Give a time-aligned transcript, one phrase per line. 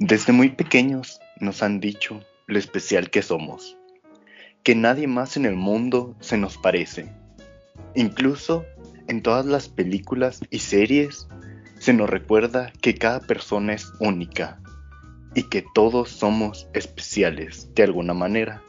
[0.00, 3.76] Desde muy pequeños nos han dicho lo especial que somos,
[4.62, 7.10] que nadie más en el mundo se nos parece.
[7.96, 8.64] Incluso
[9.08, 11.26] en todas las películas y series
[11.80, 14.60] se nos recuerda que cada persona es única
[15.34, 18.62] y que todos somos especiales de alguna manera.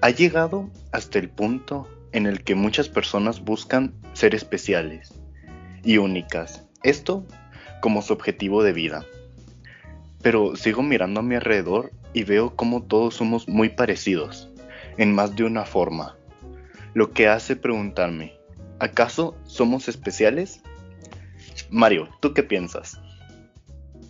[0.00, 5.12] Ha llegado hasta el punto en el que muchas personas buscan ser especiales
[5.82, 7.26] y únicas, esto
[7.82, 9.04] como su objetivo de vida.
[10.24, 14.50] Pero sigo mirando a mi alrededor y veo como todos somos muy parecidos,
[14.96, 16.16] en más de una forma,
[16.94, 18.38] lo que hace preguntarme,
[18.78, 20.62] ¿acaso somos especiales?
[21.68, 23.00] Mario, ¿tú qué piensas?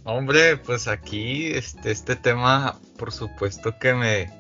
[0.04, 4.30] Hombre, pues aquí este, este tema, por supuesto que me,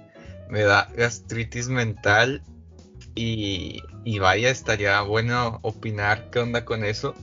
[0.50, 2.42] me da gastritis mental
[3.14, 7.14] y, y, vaya, estaría bueno opinar qué onda con eso.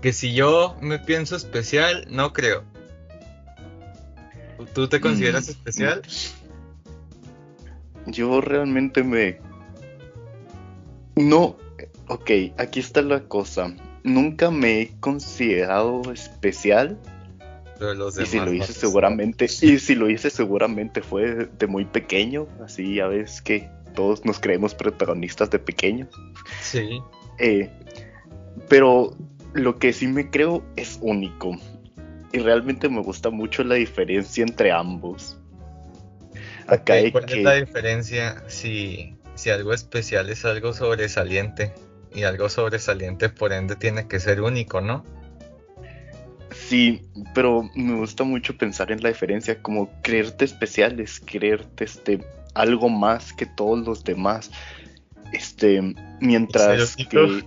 [0.00, 2.62] Que si yo me pienso especial, no creo.
[4.72, 6.02] ¿Tú te consideras mm, especial?
[8.06, 9.40] Yo realmente me...
[11.16, 11.56] No,
[12.08, 13.74] ok, aquí está la cosa.
[14.02, 16.98] Nunca me he considerado especial
[18.20, 22.96] y si lo hice seguramente, y si lo hice seguramente fue de muy pequeño, así
[22.96, 26.08] ya ves que todos nos creemos protagonistas de pequeños.
[26.62, 27.00] Sí.
[27.38, 27.70] Eh,
[28.68, 29.16] pero
[29.52, 31.56] lo que sí me creo es único.
[32.34, 35.38] Y realmente me gusta mucho la diferencia entre ambos.
[36.66, 41.72] Acá hay ¿Cuál es la diferencia si, si algo especial es algo sobresaliente?
[42.12, 45.04] Y algo sobresaliente por ende tiene que ser único, ¿no?
[46.50, 47.02] Sí,
[47.34, 52.18] pero me gusta mucho pensar en la diferencia, como creerte especial es creerte este,
[52.54, 54.50] algo más que todos los demás.
[55.32, 55.80] Este,
[56.20, 57.44] mientras que.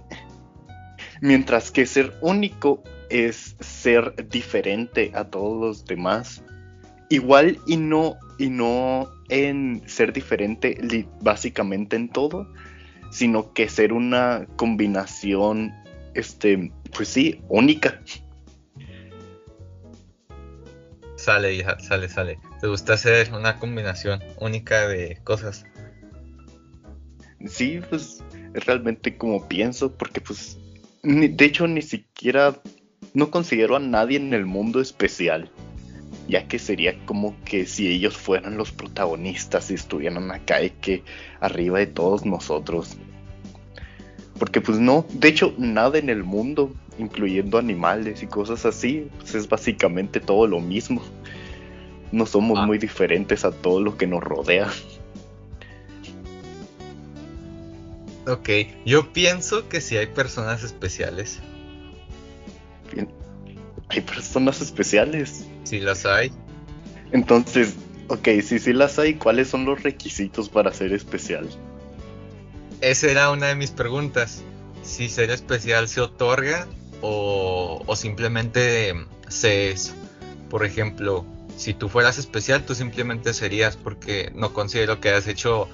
[1.20, 6.44] Mientras que ser único es ser diferente a todos los demás.
[7.10, 10.78] Igual y no, y no en ser diferente
[11.22, 12.48] básicamente en todo,
[13.12, 15.74] sino que ser una combinación,
[16.14, 18.02] este, pues sí, única.
[21.16, 22.40] Sale, hija, sale, sale.
[22.62, 25.66] ¿Te gusta hacer una combinación única de cosas?
[27.46, 28.24] Sí, pues
[28.54, 30.58] es realmente como pienso, porque pues,
[31.04, 32.60] de hecho ni siquiera,
[33.18, 35.50] no considero a nadie en el mundo especial,
[36.28, 41.04] ya que sería como que si ellos fueran los protagonistas y estuvieran acá y que
[41.40, 42.96] arriba de todos nosotros.
[44.38, 49.34] Porque pues no, de hecho nada en el mundo incluyendo animales y cosas así, pues
[49.34, 51.02] es básicamente todo lo mismo.
[52.12, 52.68] No somos ah.
[52.68, 54.70] muy diferentes a todo lo que nos rodea.
[58.28, 58.50] Ok,
[58.86, 61.42] yo pienso que sí hay personas especiales.
[63.90, 65.46] ¿Hay personas especiales?
[65.64, 66.32] Sí las hay.
[67.12, 67.76] Entonces,
[68.08, 71.48] ok, si sí las hay, ¿cuáles son los requisitos para ser especial?
[72.82, 74.44] Esa era una de mis preguntas.
[74.84, 76.68] Si ser especial se otorga
[77.02, 78.94] o, simplemente
[79.28, 79.94] se es.
[80.50, 81.26] Por ejemplo,
[81.58, 85.68] si tú fueras especial, tú simplemente serías porque no considero que hayas hecho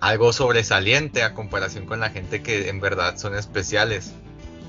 [0.00, 4.12] algo sobresaliente a comparación con la gente que en verdad son especiales.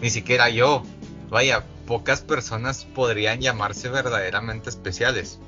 [0.01, 0.83] Ni siquiera yo.
[1.29, 5.39] Vaya, pocas personas podrían llamarse verdaderamente especiales.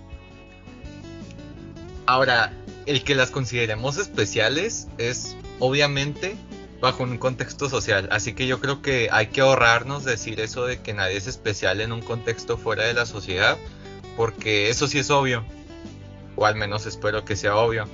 [2.06, 2.52] Ahora,
[2.86, 6.36] el que las consideremos especiales es obviamente
[6.82, 8.10] bajo un contexto social.
[8.12, 11.82] Así que yo creo que hay que ahorrarnos decir eso de que nadie es especial
[11.82, 13.58] en un contexto fuera de la sociedad,
[14.18, 15.46] porque eso sí es obvio,
[16.36, 17.88] o al menos espero que sea obvio.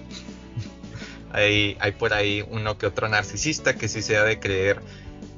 [1.31, 4.81] hay, hay por ahí uno que otro narcisista que sí sea de creer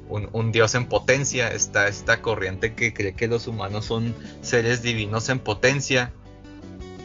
[0.08, 5.28] un, dios en potencia, está esta corriente que cree que los humanos son seres divinos
[5.28, 6.12] en potencia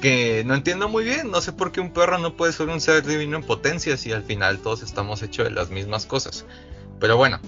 [0.01, 1.31] que no entiendo muy bien.
[1.31, 4.11] No sé por qué un perro no puede ser un ser divino en potencia si
[4.11, 6.45] al final todos estamos hechos de las mismas cosas.
[6.99, 7.39] Pero bueno,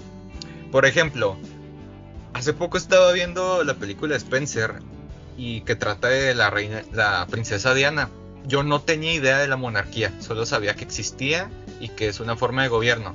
[0.72, 1.36] por ejemplo,
[2.32, 4.76] hace poco estaba viendo la película Spencer
[5.36, 8.08] y que trata de la reina, la princesa Diana.
[8.46, 12.36] Yo no tenía idea de la monarquía, solo sabía que existía y que es una
[12.36, 13.12] forma de gobierno.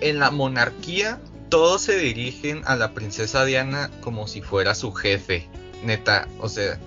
[0.00, 5.48] En la monarquía todos se dirigen a la princesa Diana como si fuera su jefe.
[5.82, 6.78] Neta, o sea,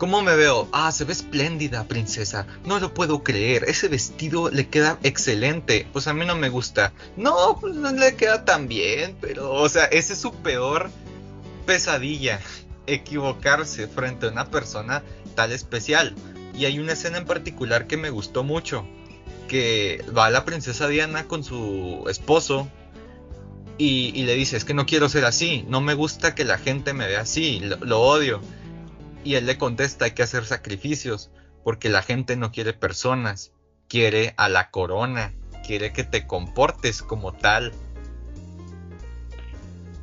[0.00, 0.66] ¿Cómo me veo?
[0.72, 2.46] Ah, se ve espléndida, princesa.
[2.64, 3.64] No lo puedo creer.
[3.64, 5.86] Ese vestido le queda excelente.
[5.92, 6.94] Pues a mí no me gusta.
[7.18, 9.14] No, pues no le queda tan bien.
[9.20, 10.90] Pero, o sea, ese es su peor
[11.66, 12.40] pesadilla.
[12.86, 15.02] Equivocarse frente a una persona
[15.34, 16.14] tal especial.
[16.54, 18.86] Y hay una escena en particular que me gustó mucho.
[19.50, 22.68] Que va la princesa Diana con su esposo.
[23.78, 25.64] Y, le dice, es que no quiero ser así.
[25.66, 27.60] No me gusta que la gente me vea así.
[27.60, 28.40] lo odio
[29.24, 31.30] Y él le contesta, hay que hacer sacrificios,
[31.64, 33.52] porque la gente no quiere personas,
[33.88, 35.34] quiere a la corona,
[35.66, 37.72] quiere que te comportes como tal.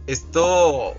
[0.08, 0.96] Esto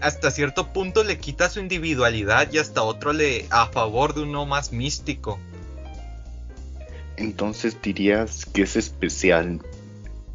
[0.00, 4.46] hasta cierto punto le quita su individualidad y hasta otro le a favor de uno
[4.46, 5.38] más místico.
[7.16, 9.60] Entonces dirías que es especial.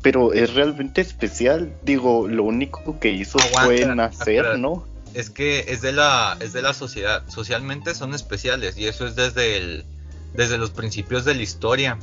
[0.01, 1.73] Pero es realmente especial.
[1.83, 4.85] Digo, lo único que hizo fue nacer, ¿no?
[5.13, 7.27] Es que es de la es de la sociedad.
[7.27, 9.85] Socialmente son especiales y eso es desde el
[10.33, 11.97] desde los principios de la historia.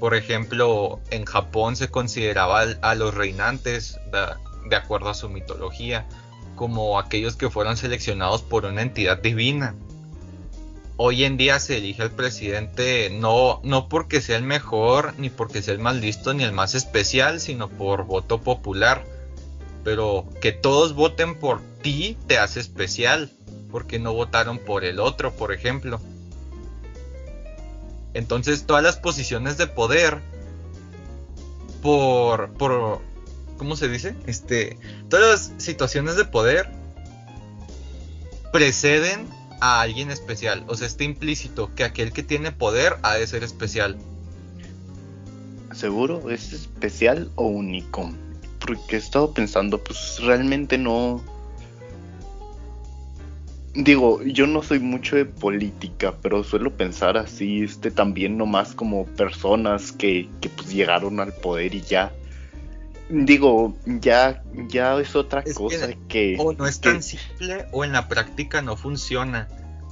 [0.00, 3.98] Por ejemplo, en Japón se consideraba a los reinantes
[4.68, 6.06] de acuerdo a su mitología
[6.56, 9.74] como aquellos que fueron seleccionados por una entidad divina.
[11.04, 15.60] Hoy en día se elige al presidente no, no porque sea el mejor, ni porque
[15.60, 19.04] sea el más listo, ni el más especial, sino por voto popular.
[19.82, 23.32] Pero que todos voten por ti te hace especial,
[23.72, 26.00] porque no votaron por el otro, por ejemplo.
[28.14, 30.20] Entonces todas las posiciones de poder,
[31.82, 33.00] por, por,
[33.58, 34.14] ¿cómo se dice?
[34.28, 34.78] Este,
[35.08, 36.70] todas las situaciones de poder
[38.52, 40.64] preceden a alguien especial.
[40.66, 43.96] O sea, está implícito que aquel que tiene poder ha de ser especial.
[45.72, 46.30] ¿Seguro?
[46.30, 48.12] ¿Es especial o único?
[48.58, 51.22] Porque he estado pensando, pues realmente no.
[53.74, 59.06] Digo, yo no soy mucho de política, pero suelo pensar así, este también nomás como
[59.06, 62.12] personas que, que pues llegaron al poder y ya
[63.14, 68.08] Digo, ya, ya es otra cosa que, O no es tan simple o en la
[68.08, 69.48] práctica no funciona.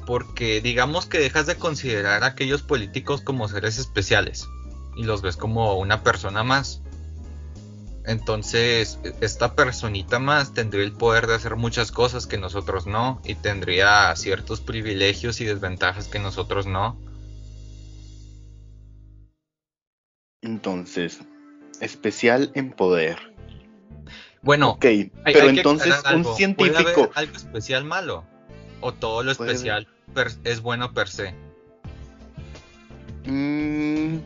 [0.06, 4.49] Porque digamos que dejas de considerar a aquellos políticos como seres especiales
[4.96, 6.81] y los ves como una persona más.
[8.06, 13.34] Entonces, esta personita más tendría el poder de hacer muchas cosas que nosotros no, y
[13.34, 16.99] tendría ciertos privilegios y desventajas que nosotros no.
[20.40, 21.20] Entonces,
[21.81, 23.19] especial en poder.
[24.43, 27.11] Bueno, pero entonces un científico.
[27.15, 28.25] algo especial malo?
[28.81, 29.87] ¿O todo lo especial
[30.44, 31.35] es bueno per se?
[33.27, 34.19] Mm,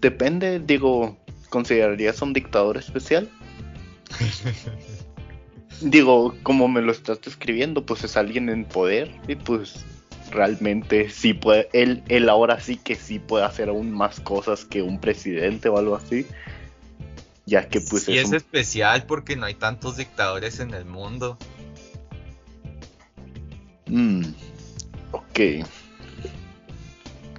[0.00, 1.16] depende, digo,
[1.48, 3.28] ¿considerarías un dictador especial?
[5.80, 9.84] digo, como me lo estás describiendo, pues es alguien en poder y pues
[10.30, 14.82] realmente sí puede, él, él ahora sí que sí puede hacer aún más cosas que
[14.82, 16.26] un presidente o algo así
[17.46, 21.38] ya que pues es, especial porque no hay tantos dictadores en el mundo.
[23.86, 24.24] Mm,
[25.12, 25.40] ok.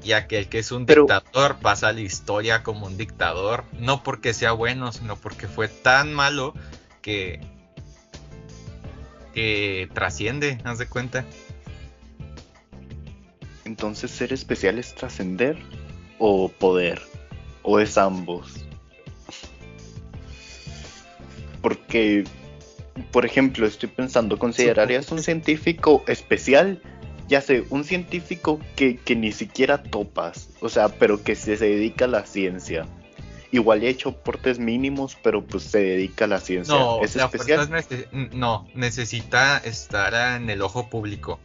[0.03, 4.33] Y aquel que es un dictador pasa a la historia como un dictador, no porque
[4.33, 6.53] sea bueno, sino porque fue tan malo
[7.01, 7.41] que
[9.33, 11.23] que trasciende, haz de cuenta.
[13.65, 15.59] Entonces, ser especial es trascender
[16.17, 16.99] o poder,
[17.61, 18.66] o es ambos.
[21.67, 22.23] Porque,
[23.11, 26.81] por ejemplo, estoy pensando, ¿considerarías un científico especial?
[27.27, 32.07] Ya sé, un científico que, ni siquiera topas, o sea, pero que se, dedica a
[32.07, 32.85] la ciencia.
[33.51, 36.73] Igual ha hecho aportes mínimos, pero pues se dedica a la ciencia.
[36.73, 37.69] No, ¿Es especial?
[38.31, 41.37] no, necesita estar en el ojo público.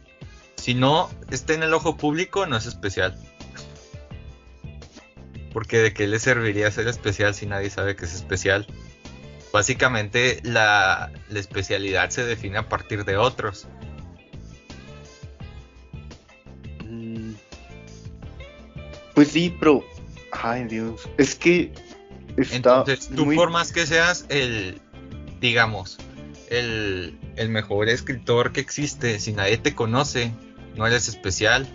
[0.55, 3.19] Si no está en el ojo público, no es especial.
[5.51, 8.67] Porque de qué le serviría ser especial si nadie sabe que es especial.
[9.53, 13.67] Básicamente la, especialidad se define a partir de otros.
[16.83, 17.33] Mm.
[19.13, 19.85] Pues sí, pero...
[20.31, 21.71] Ay Dios, es que...
[22.35, 24.81] Entonces, tú por más que seas el,
[25.39, 25.99] digamos,
[26.49, 30.31] el, el mejor escritor que existe, si nadie te conoce,
[30.75, 31.67] no eres especial.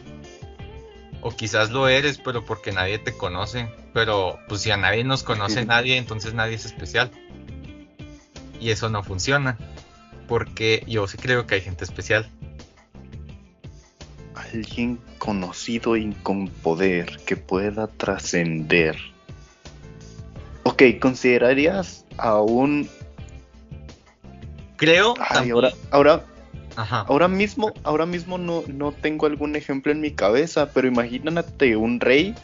[1.20, 3.68] O quizás lo eres, pero porque nadie te conoce.
[3.94, 7.12] Pero pues si a nadie nos conoce nadie, entonces nadie es especial.
[8.60, 9.56] Y eso no funciona.
[10.26, 12.30] Porque yo sí creo que hay gente especial.
[14.34, 18.96] Alguien conocido y con poder que pueda trascender.
[20.64, 22.88] Ok, ¿considerarías a un...
[24.76, 25.14] Creo...
[25.18, 26.24] ahora, ahora,
[26.76, 31.98] ahora mismo, ahora mismo no, no tengo algún ejemplo en mi cabeza, pero imagínate un
[31.98, 32.34] rey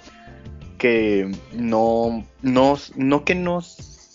[0.78, 3.62] que no, no, no que no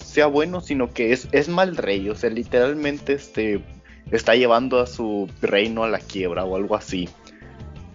[0.09, 3.63] sea bueno, sino que es, es mal rey, o sea, literalmente este,
[4.11, 7.09] está llevando a su reino a la quiebra o algo así.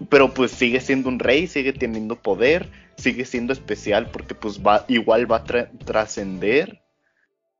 [0.09, 4.85] Pero pues sigue siendo un rey, sigue teniendo poder, sigue siendo especial porque pues va,
[4.89, 5.45] igual va a
[5.85, 6.83] trascender.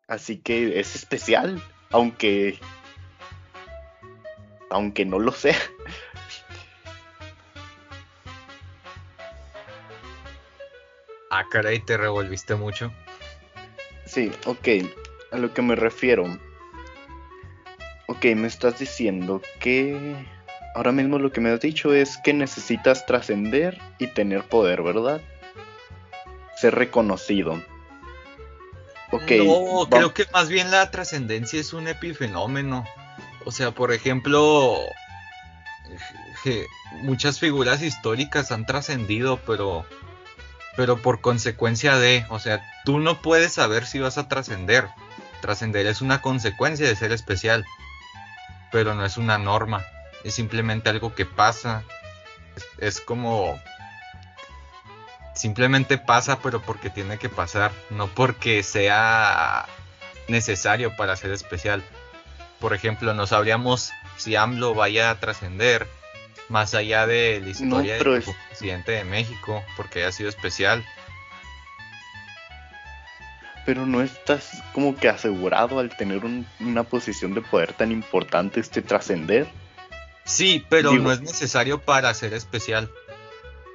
[0.07, 2.59] Así que es especial, aunque...
[4.71, 5.57] Aunque no lo sea.
[11.37, 12.93] Ah, caray, te revolviste mucho.
[14.15, 14.69] Sí, ok.
[15.33, 16.25] A lo que me refiero.
[18.07, 20.15] Ok, me estás diciendo que
[20.77, 25.21] ahora mismo lo que me has dicho es que necesitas trascender y tener poder, ¿verdad?
[26.57, 27.61] Ser reconocido.
[29.11, 29.33] Ok.
[29.39, 32.85] No, creo que más bien la trascendencia es un epifenómeno.
[33.45, 34.79] O sea, por ejemplo,
[37.03, 39.85] muchas figuras históricas han trascendido, pero
[40.77, 44.89] pero por consecuencia de, o sea, tú no puedes saber si vas a trascender.
[45.41, 47.65] Trascender es una consecuencia de ser especial,
[48.73, 49.85] pero no es una norma,
[50.25, 51.85] es simplemente algo que pasa.
[52.79, 53.61] Es, como
[55.35, 59.67] simplemente pasa, pero porque tiene que pasar, no porque sea
[60.29, 61.85] necesario para ser especial.
[62.61, 65.87] Por ejemplo, no sabríamos si AMLO vaya a trascender
[66.49, 70.85] más allá de la historia del presidente de México, porque haya sido especial.
[73.67, 76.23] Pero no estás como que asegurado al tener
[76.61, 79.49] una posición de poder tan importante este trascender.
[80.25, 82.91] Sí, pero no es necesario para ser especial.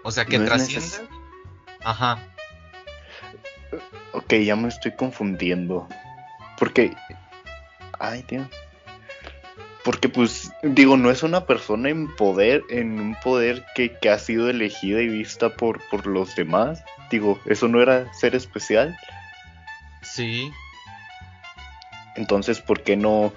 [0.03, 1.09] O sea, que trascienda.
[1.83, 2.19] Ajá.
[4.13, 5.87] Ok, ya me estoy confundiendo.
[6.57, 6.95] Porque...
[7.99, 8.47] Ay, Dios.
[9.83, 14.49] Porque pues digo, no es una persona en poder, en un poder que, ha sido
[14.49, 16.83] elegida y vista por, por los demás.
[17.09, 18.97] Digo, eso no era ser especial.
[20.01, 20.51] Sí.
[22.15, 23.33] Entonces, ¿por qué no?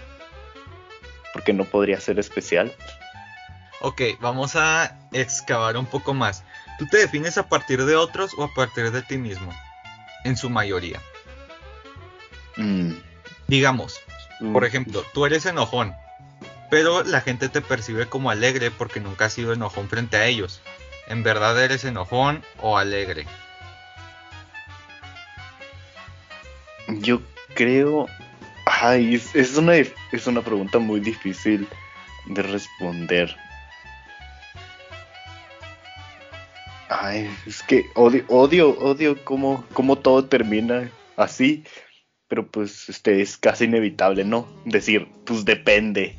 [1.33, 2.73] ¿Por qué no podría ser especial?
[3.81, 6.45] Ok, vamos a excavar un poco más.
[6.79, 9.53] ¿Tú te defines a partir de otros o a partir de ti mismo?
[10.25, 11.01] En su mayoría.
[12.57, 12.93] Mm.
[13.47, 14.01] Digamos,
[14.53, 15.95] por ejemplo, tú eres enojón
[16.73, 20.63] pero la gente te percibe como alegre porque nunca has sido enojón frente a ellos.
[21.07, 23.27] ¿En verdad eres enojón o alegre?
[26.89, 27.21] Yo
[27.55, 28.07] creo...
[28.65, 31.69] Ay, es, una, es una pregunta muy difícil
[32.29, 33.37] de responder.
[36.89, 41.65] Ay, es que odio, odio, odio cómo, cómo todo termina así.
[42.29, 44.49] Pero pues este es casi inevitable, ¿no?
[44.65, 46.17] Decir, pues depende.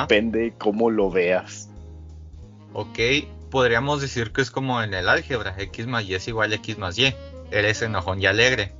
[0.00, 1.70] Depende cómo lo veas.
[2.72, 2.98] Ok,
[3.50, 6.78] podríamos decir que es como en el álgebra, x más y es igual a x
[6.78, 7.14] más y.
[7.50, 8.72] Eres enojón y alegre.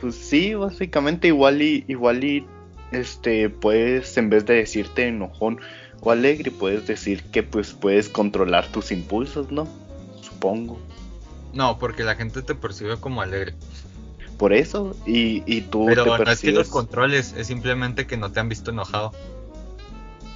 [0.00, 2.46] pues sí, básicamente igual y igual y
[2.92, 5.60] este puedes en vez de decirte enojón
[6.00, 9.68] o alegre puedes decir que pues puedes controlar tus impulsos, ¿no?
[10.22, 10.78] Supongo.
[11.52, 13.54] No, porque la gente te percibe como alegre
[14.36, 18.16] por eso y, y tú Pero te no es que los controles, es simplemente que
[18.16, 19.12] no te han visto enojado.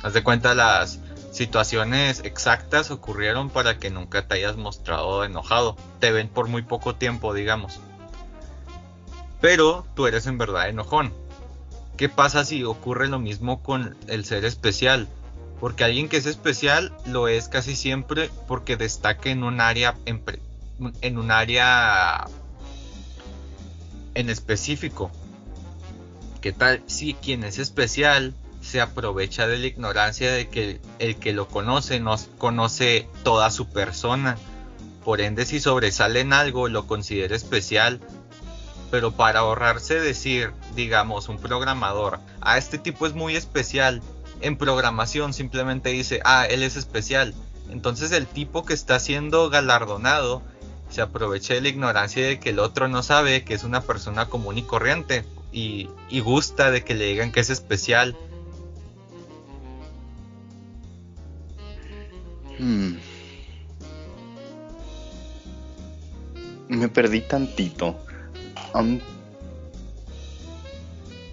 [0.03, 5.77] Haz de cuenta las situaciones exactas ocurrieron para que nunca te hayas mostrado enojado.
[5.99, 7.81] Te ven por muy poco tiempo, digamos.
[9.41, 11.13] Pero tú eres en verdad enojón.
[11.97, 15.09] ¿Qué pasa si ocurre lo mismo con el ser especial?
[15.61, 20.23] Porque alguien que es especial lo es casi siempre porque destaca en un área en,
[21.03, 22.27] en un área
[24.15, 25.11] en específico.
[26.41, 31.33] ¿Qué tal si quien es especial se aprovecha de la ignorancia de que el que
[31.33, 34.39] lo conoce no conoce toda su persona?
[35.05, 38.01] Por ende, si sobresale en algo, lo considera especial.
[38.91, 44.03] Pero para ahorrarse decir, digamos, un programador, a ah, este tipo es muy especial,
[44.41, 47.35] en programación simplemente dice, ah, él es especial.
[47.71, 50.43] Entonces el tipo que está siendo galardonado
[50.91, 54.27] se aprovecha de la ignorancia de que el otro no sabe que es una persona
[54.27, 55.89] común y corriente y,
[56.21, 58.17] gusta de que le digan que es especial.
[62.59, 62.97] Hmm.
[66.69, 67.97] Me perdí tantito.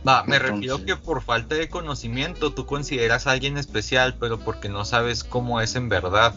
[0.07, 4.69] Va, me refiero que por falta de conocimiento tú consideras a alguien especial, pero porque
[4.69, 6.33] no sabes cómo es en verdad.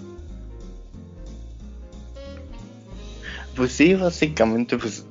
[3.56, 5.04] Pues sí, básicamente, pues,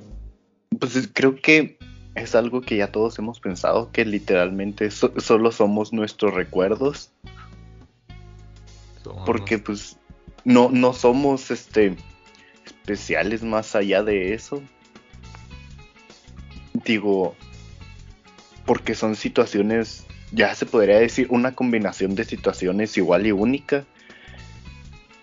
[0.79, 1.77] pues creo que
[2.15, 7.11] es algo que ya todos hemos pensado, que literalmente solo somos nuestros recuerdos.
[9.25, 9.97] Porque pues
[10.43, 11.95] no, no somos este
[12.65, 14.61] especiales más allá de eso.
[16.85, 17.35] Digo,
[18.65, 23.85] porque son situaciones, ya se podría decir, una combinación de situaciones igual y única.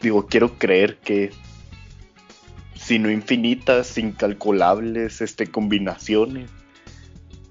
[0.00, 1.30] Digo, quiero creer que
[2.86, 6.48] sino infinitas, incalculables este, combinaciones.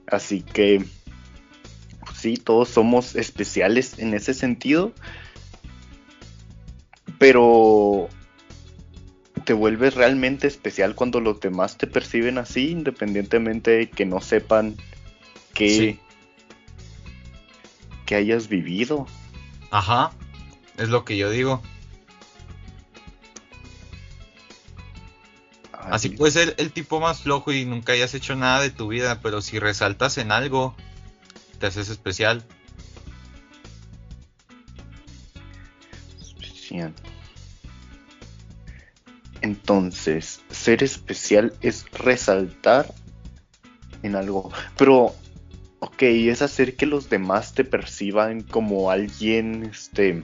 [0.08, 0.86] Así que,
[2.15, 4.94] sí, todos somos especiales en ese sentido.
[7.20, 8.08] Pero
[9.44, 14.77] te vuelves realmente especial cuando los demás te perciben así, independientemente de que no sepan
[15.54, 16.00] que, Sí.
[18.06, 19.06] que hayas vivido.
[19.70, 20.12] Ajá,
[20.77, 21.62] es lo que yo digo.
[25.92, 29.20] Así puedes ser el tipo más flojo y nunca hayas hecho nada de tu vida,
[29.22, 30.75] pero si resaltas en algo,
[31.60, 32.44] te haces especial.
[36.20, 36.94] especial.
[39.42, 42.94] Entonces, ser especial es resaltar
[44.01, 44.51] en algo.
[44.77, 45.15] Pero,
[45.80, 50.24] ok, es hacer que los demás te perciban como alguien, este...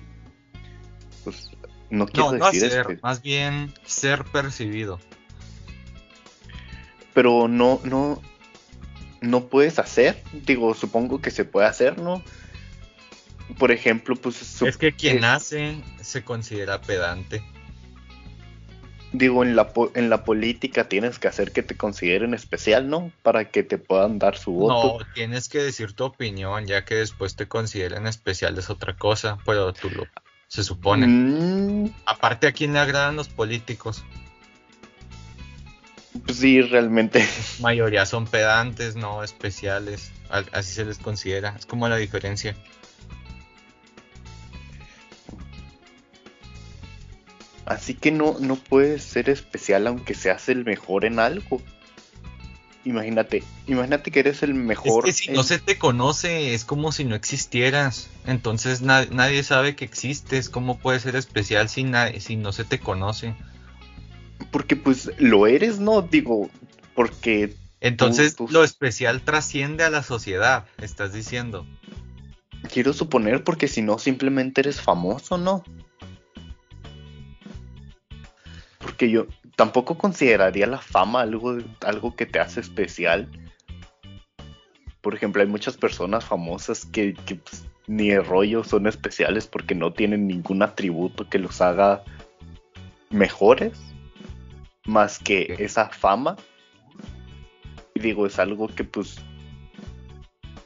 [1.24, 1.52] Pues,
[1.92, 5.00] no quiero No, no decir hacer, este, más bien ser percibido.
[7.14, 8.22] Pero no, no,
[9.22, 10.22] no puedes hacer.
[10.46, 12.24] Digo, supongo que se puede hacer, ¿no?
[13.58, 14.62] Por ejemplo, pues...
[14.62, 17.44] Es que quien es- hace se considera pedante.
[19.14, 23.12] Digo, en la, po- en la política tienes que hacer que te consideren especial, ¿no?
[23.24, 25.00] Para que te puedan dar su voto.
[25.00, 29.38] No, tienes que decir tu opinión, ya que después te consideren especial es otra cosa,
[29.46, 30.08] pero tú lo
[30.48, 31.08] se supone.
[31.08, 34.06] Mm, Aparte, ¿a quién le agradan los políticos?
[36.26, 37.26] Pues sí, realmente.
[37.60, 40.12] mayoría son pedantes, no especiales.
[40.30, 41.56] Al- Así se les considera.
[41.58, 42.56] Es como la diferencia.
[47.66, 51.62] Así que no, no puedes ser especial aunque seas el mejor en algo.
[52.84, 55.08] Imagínate, imagínate que eres el mejor.
[55.08, 58.10] es que si en- no se te conoce, es como si no existieras.
[58.26, 60.50] Entonces na- nadie sabe que existes.
[60.50, 61.86] ¿Cómo puedes ser especial si,
[62.20, 63.36] si no se te conoce?
[64.50, 66.02] Porque pues lo eres, ¿no?
[66.02, 66.50] Digo,
[66.96, 71.66] porque Entonces tú- lo especial trasciende a la sociedad, estás diciendo.
[72.72, 75.64] quiero suponer porque si no simplemente eres famoso, ¿no?
[78.80, 83.28] Porque yo tampoco consideraría la fama algo, algo que te hace especial.
[85.02, 89.76] Por ejemplo, hay muchas personas famosas que, que, pues, ni de rollo son especiales porque
[89.76, 92.04] no tienen ningún atributo que los haga
[93.10, 93.74] mejores
[94.86, 96.36] más que esa fama.
[97.96, 99.18] Y digo, es algo que pues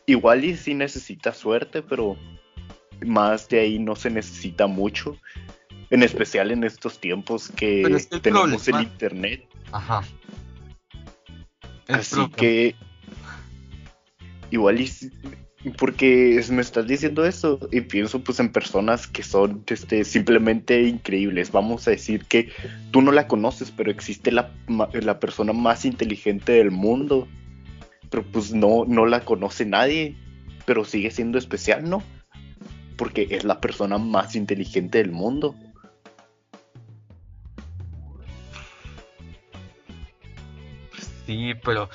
[0.06, 2.15] igual y sí necesita suerte, pero
[3.06, 5.17] más de ahí no se necesita mucho.
[5.89, 9.47] En especial en estos tiempos que es el tenemos problema- el internet.
[9.71, 10.04] Ajá.
[11.88, 12.75] El Así problema- que
[14.51, 15.12] igual y sí-
[15.71, 21.51] porque me estás diciendo eso y pienso pues en personas que son este simplemente increíbles.
[21.51, 22.51] Vamos a decir que
[22.91, 24.51] tú no la conoces, pero existe la,
[24.93, 27.28] la persona más inteligente del mundo.
[28.10, 30.15] Pero pues no, no la conoce nadie,
[30.65, 32.04] pero sigue siendo especial, ¿no?
[32.95, 35.56] Porque es la persona más inteligente del mundo.
[41.25, 41.89] Sí, pero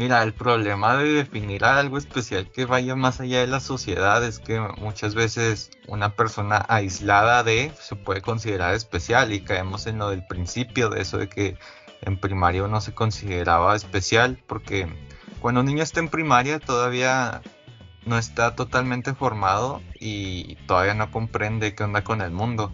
[0.00, 4.38] mira, el problema de definir algo especial que vaya más allá de la sociedad es
[4.38, 10.08] que muchas veces una persona aislada de se puede considerar especial y caemos en lo
[10.08, 11.58] del principio de eso de que
[12.00, 14.88] en primaria uno se consideraba especial porque
[15.38, 17.42] cuando un niño está en primaria todavía
[18.06, 22.72] no está totalmente formado y todavía no comprende qué onda con el mundo.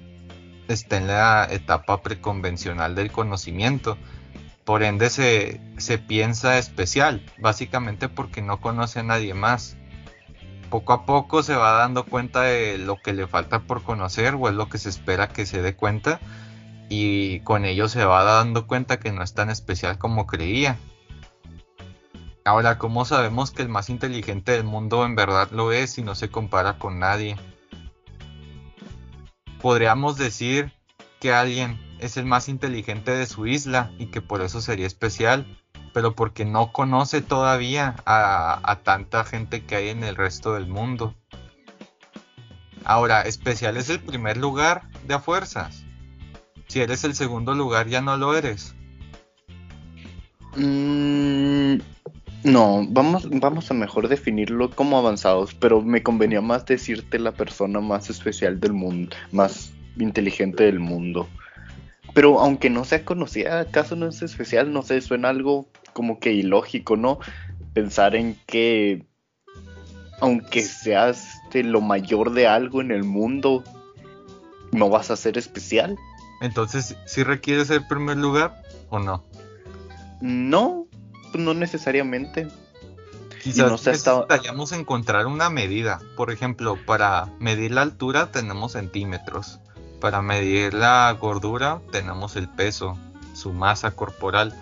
[0.69, 3.99] Está en la etapa preconvencional del conocimiento.
[4.67, 9.77] Por ende se, se piensa especial, básicamente porque no conoce a nadie más.
[10.71, 14.49] Poco a poco se va dando cuenta de lo que le falta por conocer o
[14.49, 16.19] es lo que se espera que se dé cuenta
[16.89, 20.77] y con ello se va dando cuenta que no es tan especial como creía.
[22.45, 26.17] Ahora, ¿cómo sabemos que el más inteligente del mundo en verdad lo es y no
[26.17, 27.37] se compara con nadie?
[29.63, 30.73] Podríamos decir
[31.21, 35.47] que alguien es el más inteligente de su isla y que por eso sería especial,
[35.93, 41.15] pero porque no conoce todavía a, tanta gente que hay en el resto del mundo.
[42.85, 45.85] Ahora, especial es el primer lugar de a fuerzas.
[46.69, 48.75] Si eres el segundo lugar ya no lo eres.
[50.57, 51.79] Mm,
[52.45, 57.81] no, vamos, vamos a mejor definirlo como avanzados, pero me convenía más decirte la persona
[57.81, 61.29] más especial del mundo, más inteligente del mundo.
[62.17, 64.73] Pero aunque no sea conocida, ¿acaso no es especial?
[64.73, 67.19] No sé, suena algo como que ilógico, ¿no?
[67.75, 69.05] Pensar en que
[70.23, 73.63] aunque seas lo mayor de algo en el mundo,
[74.73, 75.99] no vas a ser especial.
[76.41, 79.23] Entonces, ¿si requieres el primer lugar o no?
[80.23, 80.87] No,
[81.35, 82.49] no necesariamente.
[83.43, 86.01] Quizás no hasta- necesitaríamos encontrar una medida.
[86.17, 89.61] Por ejemplo, para medir la altura tenemos centímetros.
[90.01, 92.97] Para medir la gordura tenemos el peso.
[93.35, 94.55] su masa corporal.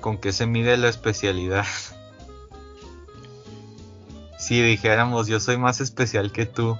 [0.00, 1.66] ¿Con qué se mide la especialidad?
[4.38, 6.76] si dijéramos yo soy más especial que tú.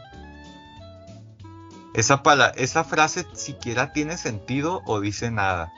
[1.94, 2.22] Esa,
[2.56, 5.72] esa frase siquiera tiene sentido o dice nada.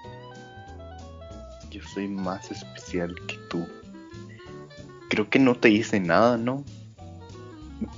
[1.70, 3.66] Yo soy más especial que tú.
[5.08, 6.64] Creo que no te dice nada, ¿no?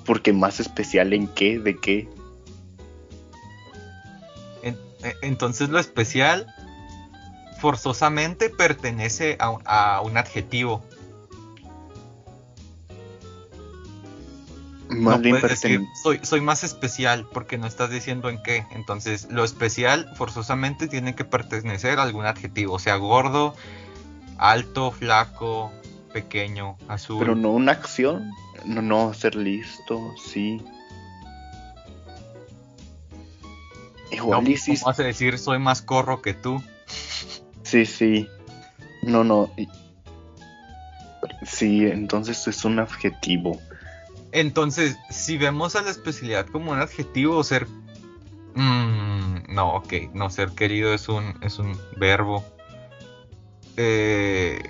[0.07, 2.09] Porque más especial en qué, de qué.
[5.05, 6.47] E, entonces lo especial
[7.61, 10.85] forzosamente pertenece a, un adjetivo.
[14.91, 18.67] no puedes decir soy, soy más especial porque no estás diciendo en qué.
[18.73, 23.55] Entonces, lo especial forzosamente tiene que pertenecer a algún adjetivo, o sea, gordo,
[24.39, 25.73] alto, flaco,
[26.13, 27.19] pequeño, azul.
[27.19, 28.31] Pero no una acción,
[28.65, 30.63] no, no ser listo, sí.
[34.11, 36.63] Igual no, ¿Cómo vas a decir soy más corro que tú?
[37.63, 38.29] Sí, sí.
[39.03, 39.51] No, no.
[41.45, 43.61] Sí, entonces es un adjetivo.
[44.33, 47.67] Entonces, si vemos a la especialidad como un adjetivo, ser...
[48.55, 52.45] Mm, no, ok, no, ser querido es un, es un verbo.
[53.77, 54.61] Eh...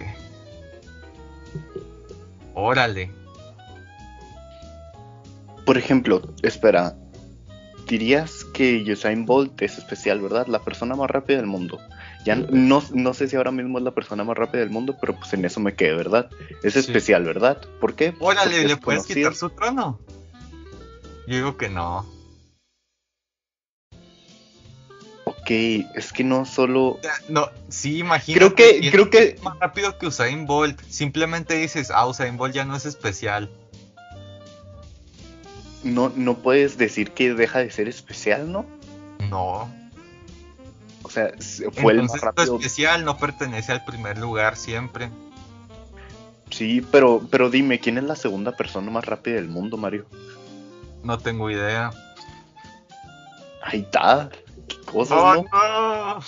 [2.54, 3.10] Órale.
[5.66, 6.96] Por ejemplo, espera,
[7.88, 10.46] dirías que Usain Bolt es especial, ¿verdad?
[10.46, 11.78] La persona más rápida del mundo.
[12.24, 15.14] Ya no, no sé si ahora mismo es la persona más rápida del mundo, pero
[15.14, 16.30] pues en eso me quedé, ¿verdad?
[16.62, 17.60] Es especial, ¿verdad?
[17.80, 18.14] ¿Por qué?
[18.18, 20.00] Órale, ¿le puedes quitar su trono?
[21.26, 22.06] Yo digo que no.
[25.26, 25.50] Ok,
[25.94, 26.98] es que no solo.
[27.28, 28.38] No, sí, imagínate.
[28.38, 29.36] Creo que, creo que.
[29.42, 30.80] Más rápido que Usain Bolt.
[30.88, 33.50] Simplemente dices, ah, Usain Bolt ya no es especial
[35.84, 38.64] no, no puedes decir que deja de ser especial, ¿no?
[39.30, 39.72] No.
[41.02, 41.32] O sea,
[41.72, 42.56] fue el más rápido.
[42.56, 45.10] especial no pertenece al primer lugar siempre.
[46.50, 50.06] Sí, pero, pero dime, ¿quién es la segunda persona más rápida del mundo, Mario?
[51.02, 51.90] No tengo idea.
[53.62, 54.30] Ahí está.
[54.68, 56.20] Qué cosas, ¿no?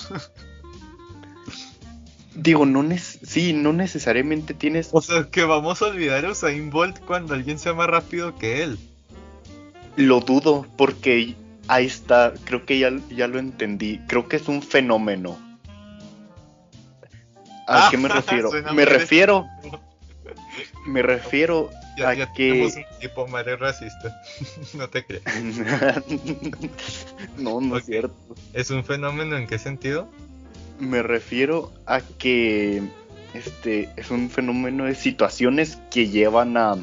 [2.35, 4.91] Digo, no sí, no necesariamente tienes.
[4.93, 8.63] O sea, que vamos a olvidar a Usain Bolt cuando alguien sea más rápido que
[8.63, 8.79] él.
[9.97, 11.35] Lo dudo, porque
[11.69, 14.01] ahí está, creo que ya, ya lo entendí.
[14.07, 15.39] Creo que es un fenómeno.
[17.67, 18.51] ¿A qué me refiero?
[18.73, 19.47] me refiero.
[20.87, 21.71] Me refiero
[22.05, 22.63] a que.
[22.63, 24.23] Un tipo madre racista.
[24.75, 25.23] no te crees.
[27.39, 28.15] no, no es cierto.
[28.53, 30.09] ¿Es un fenómeno en qué sentido?
[30.79, 32.83] Me refiero a que
[33.35, 36.77] este es un fenómeno de situaciones que llevan a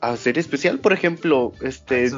[0.00, 0.78] a ser especial.
[0.78, 2.10] Por ejemplo, este,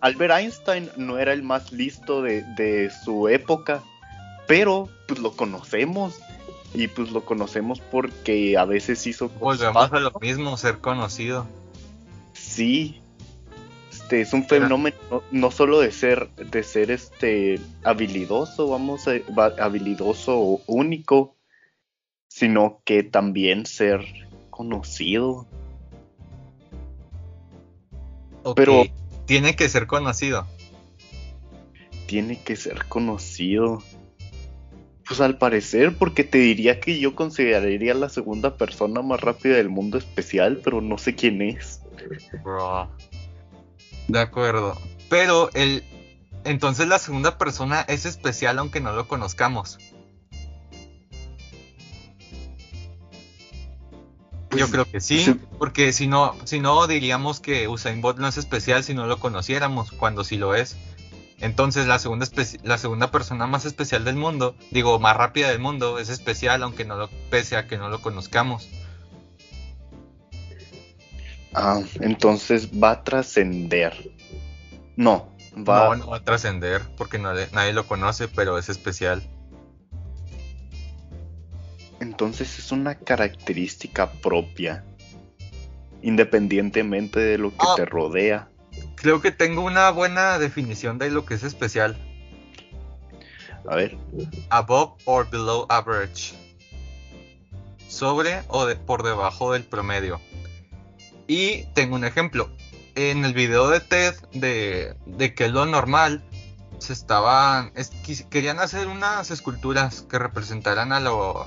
[0.00, 3.82] Albert Einstein no era el más listo de, su época,
[4.46, 6.20] pero pues lo conocemos
[6.74, 9.72] y pues lo conocemos porque a veces hizo cosas.
[9.72, 11.46] Volvemos a lo mismo, ser conocido.
[12.32, 13.00] Sí,
[13.90, 14.96] este es un fenómeno
[15.32, 19.18] no, solo de ser de ser este habilidoso, vamos a
[19.58, 21.34] habilidoso o único,
[22.28, 24.04] sino que también ser
[24.50, 25.48] conocido.
[28.54, 28.84] Pero
[29.26, 30.46] tiene que ser conocido.
[32.06, 33.82] Tiene que ser conocido.
[35.06, 39.68] Pues al parecer, porque te diría que yo consideraría la segunda persona más rápida del
[39.68, 41.80] mundo especial, pero no sé quién es.
[42.42, 42.90] Bro.
[44.08, 44.76] De acuerdo.
[45.08, 45.84] Pero el.
[46.44, 49.78] Entonces la segunda persona es especial aunque no lo conozcamos.
[54.58, 58.36] Yo creo que sí, porque si no, si no diríamos que Usain Bolt no es
[58.36, 60.76] especial si no lo conociéramos, cuando sí lo es.
[61.38, 62.26] Entonces la segunda,
[62.62, 66.84] la segunda persona más especial del mundo, digo más rápida del mundo, es especial aunque
[66.84, 68.68] no lo, pese a que no lo conozcamos.
[71.52, 74.10] Ah, entonces va a trascender.
[74.96, 75.88] No, va.
[75.88, 79.22] No, no va a trascender porque nadie lo conoce, pero es especial
[82.00, 84.84] entonces es una característica propia,
[86.02, 87.74] independientemente de lo que ah.
[87.76, 88.48] te rodea.
[88.94, 91.96] Creo que tengo una buena definición de lo que es especial.
[93.68, 93.96] A ver.
[94.50, 96.34] Above or below average.
[97.88, 100.20] Sobre o por debajo del promedio.
[101.26, 102.50] Y tengo un ejemplo.
[102.94, 106.22] En el video de TED de, de que es lo normal,
[106.78, 107.72] se estaban
[108.30, 110.98] querían hacer unas esculturas que representaran a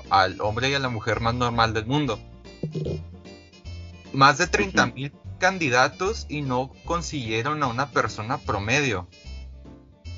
[0.10, 2.20] al hombre y a la mujer más normal del mundo.
[4.14, 9.08] Más de 30 mil candidatos y no consiguieron a una persona promedio.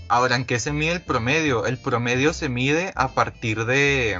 [0.07, 1.65] Ahora, ¿en qué se mide el promedio?
[1.65, 4.19] El promedio se mide a partir de,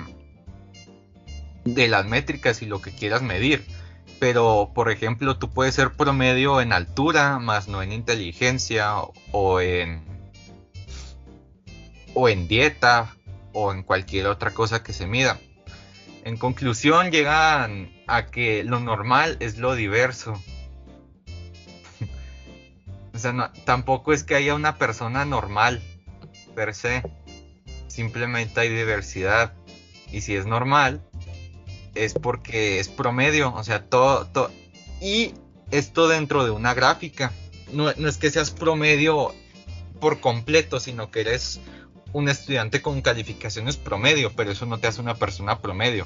[1.66, 3.66] de las métricas y lo que quieras medir.
[4.20, 8.96] Pero, por ejemplo, tú puedes ser promedio en altura, más no en inteligencia
[9.32, 10.11] o en
[12.14, 13.16] o en dieta
[13.54, 15.40] o en cualquier otra cosa que se mida.
[16.24, 20.42] En conclusión, llegan a que lo normal es lo diverso.
[23.14, 25.82] o sea, tampoco es que haya una persona normal
[26.56, 27.04] per se.
[27.88, 29.54] Simplemente hay diversidad.
[30.12, 31.02] Y si es normal,
[31.96, 33.54] es porque es promedio.
[33.56, 34.28] O sea, todo.
[34.28, 34.52] todo
[35.02, 35.34] y
[35.72, 37.32] esto dentro de una gráfica.
[37.74, 39.34] No, no es que seas promedio
[40.00, 41.60] por completo, sino que eres
[42.14, 46.06] un estudiante con calificaciones promedio, pero eso no te hace una persona promedio.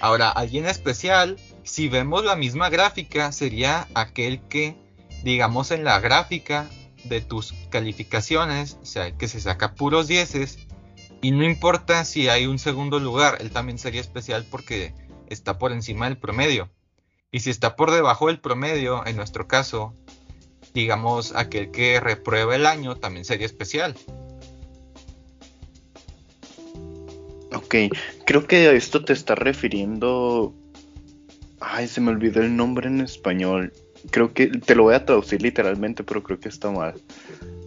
[0.00, 4.76] Ahora, alguien especial, si vemos la misma gráfica, sería aquel que,
[5.22, 6.68] digamos, en la gráfica
[7.04, 10.58] de tus calificaciones, o sea, que se saca puros dieces,
[11.22, 14.92] y no importa si hay un segundo lugar, él también sería especial porque
[15.28, 16.68] está por encima del promedio.
[17.30, 19.94] Y si está por debajo del promedio, en nuestro caso,
[20.74, 23.96] digamos, aquel que reprueba el año también sería especial.
[27.74, 27.92] Ok,
[28.24, 30.54] creo que a esto te está refiriendo.
[31.58, 33.72] Ay, se me olvidó el nombre en español.
[34.12, 36.94] Creo que te lo voy a traducir literalmente, pero creo que está mal.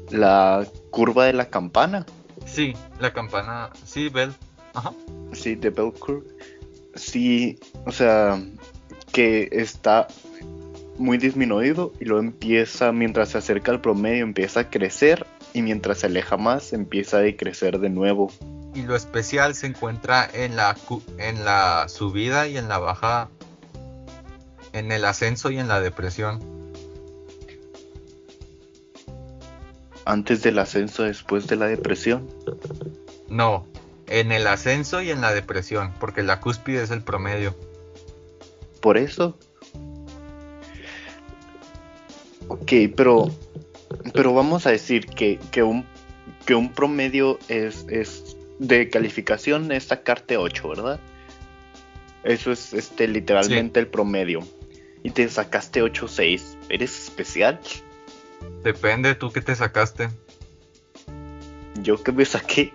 [0.10, 2.06] La curva de la campana.
[2.46, 3.70] Sí, la campana.
[3.84, 4.32] Sí, Bell.
[4.74, 4.94] Ajá.
[5.34, 6.26] Sí, de Bell Curve.
[6.96, 8.42] Sí, o sea,
[9.12, 10.08] que está
[10.98, 15.98] muy disminuido y luego empieza, mientras se acerca al promedio, empieza a crecer y mientras
[15.98, 18.32] se aleja más, empieza a decrecer de nuevo
[18.78, 20.78] y lo especial se encuentra en la,
[21.18, 23.28] en la subida y en la bajada,
[24.72, 26.40] en el ascenso y en la depresión.
[30.06, 32.30] Antes del ascenso, después de la depresión.
[33.30, 33.66] No,
[34.06, 37.56] en el ascenso y en la depresión, porque la cúspide es el promedio.
[38.80, 39.36] Por eso.
[42.48, 43.32] Ok, pero,
[44.14, 45.84] pero vamos a decir que, que, un,
[46.46, 48.27] que un promedio es, es
[48.60, 51.00] de calificación es sacarte 8, ¿verdad?
[52.24, 54.42] Eso es este literalmente el promedio.
[55.04, 56.58] Y te sacaste 8-6.
[56.70, 57.60] ¿Eres especial?
[58.64, 60.10] Depende, tú qué te sacaste.
[61.82, 62.74] Yo que me saqué.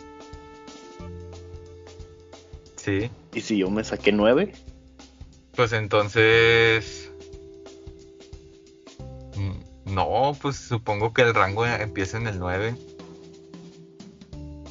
[2.77, 3.11] Sí.
[3.35, 4.53] ¿Y si yo me saqué 9?
[5.55, 7.11] Pues entonces...
[9.37, 12.75] Mm, no, pues supongo que el rango empieza en el 9.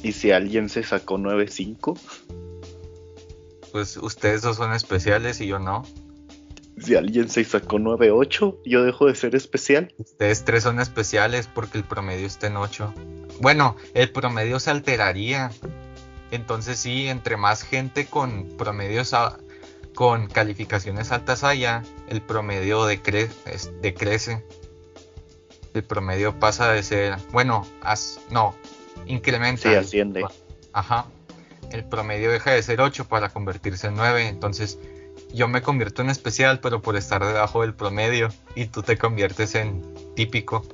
[0.02, 1.98] ¿Y si alguien se sacó 9.5?
[3.70, 5.84] Pues ustedes dos son especiales y yo no.
[6.78, 9.94] Si alguien se sacó 9.8, yo dejo de ser especial.
[9.98, 12.92] Ustedes tres son especiales porque el promedio está en 8.
[13.40, 15.50] Bueno, el promedio se alteraría.
[16.32, 19.14] Entonces sí, entre más gente con promedios
[19.94, 24.42] con calificaciones altas haya, el promedio decrece.
[25.74, 27.66] El promedio pasa de ser, bueno,
[28.30, 28.54] no,
[29.06, 29.68] incrementa.
[29.68, 30.24] Sí, asciende.
[30.72, 31.06] Ajá.
[31.70, 34.28] El promedio deja de ser 8 para convertirse en 9.
[34.28, 34.78] Entonces
[35.32, 38.28] yo me convierto en especial, pero por estar debajo del promedio.
[38.54, 39.82] Y tú te conviertes en
[40.14, 40.64] típico.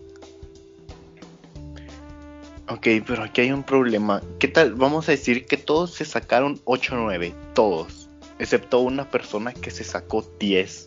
[2.69, 4.23] Ok, pero aquí hay un problema.
[4.39, 4.75] ¿Qué tal?
[4.75, 7.33] Vamos a decir que todos se sacaron 8-9.
[7.55, 8.09] Todos.
[8.39, 10.87] Excepto una persona que se sacó 10.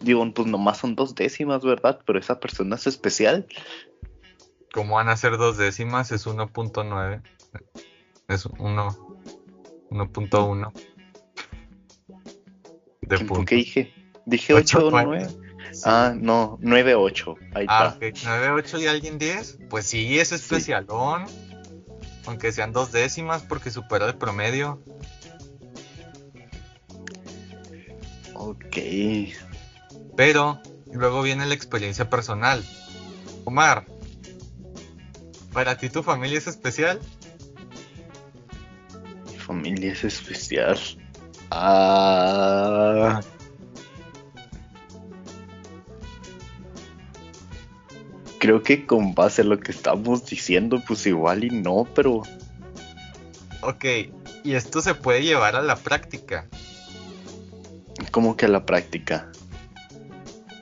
[0.00, 1.98] Digo, pues nomás son dos décimas, ¿verdad?
[2.06, 3.46] Pero esa persona es especial
[4.76, 7.22] como van a ser dos décimas, es 1.9.
[8.28, 9.16] Es 1.
[9.90, 10.72] 1.1.
[13.00, 13.44] De punto.
[13.46, 13.94] ¿Qué dije?
[14.26, 15.28] Dije 8 o 9.
[15.86, 17.36] Ah, no, 9-8.
[17.54, 18.52] Ahí ah, está.
[18.52, 19.60] 9-8 y alguien 10.
[19.70, 21.24] Pues sí, es especialón.
[22.26, 24.82] Aunque sean dos décimas porque supera el promedio.
[28.34, 28.76] Ok.
[30.16, 30.60] Pero
[30.92, 32.62] luego viene la experiencia personal.
[33.46, 33.86] Omar,
[35.56, 37.00] ¿Para ti tu familia es especial?
[39.24, 40.78] Mi familia es especial.
[41.50, 43.22] Ah.
[48.38, 52.20] Creo que con base a lo que estamos diciendo, pues igual y no, pero.
[53.62, 53.84] Ok,
[54.44, 56.48] y esto se puede llevar a la práctica.
[58.10, 59.32] ¿Cómo que a la práctica?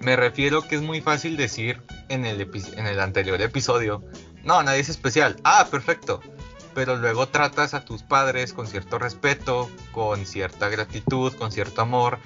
[0.00, 4.04] Me refiero que es muy fácil decir en el, en el anterior episodio
[4.44, 5.37] no, nadie es especial.
[5.44, 6.20] Ah, perfecto.
[6.74, 12.18] Pero luego tratas a tus padres con cierto respeto, con cierta gratitud, con cierto amor.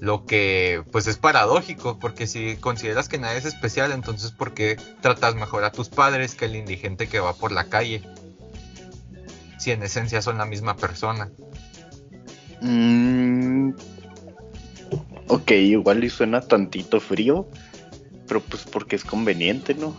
[0.00, 4.76] Lo que pues es paradójico, porque si consideras que nadie es especial, entonces ¿por qué
[5.00, 8.02] tratas mejor a tus padres que el indigente que va por la calle?
[9.58, 11.30] Si en esencia son la misma persona.
[12.60, 13.70] Mm,
[15.26, 17.48] ok, igual y suena tantito frío,
[18.28, 19.96] pero pues porque es conveniente, ¿no?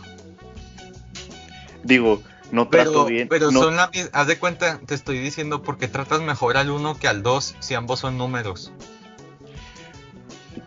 [1.82, 3.28] Digo, no trato bien.
[3.28, 7.08] Pero son la Haz de cuenta, te estoy diciendo porque tratas mejor al uno que
[7.08, 8.72] al dos si ambos son números.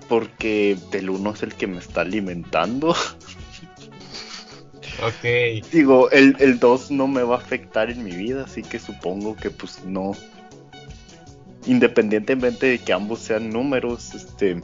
[0.08, 2.90] Porque el uno es el que me está alimentando.
[5.02, 5.66] ok.
[5.72, 9.36] Digo, el, el 2 no me va a afectar en mi vida, así que supongo
[9.36, 10.12] que pues no.
[11.66, 14.62] Independientemente de que ambos sean números, este.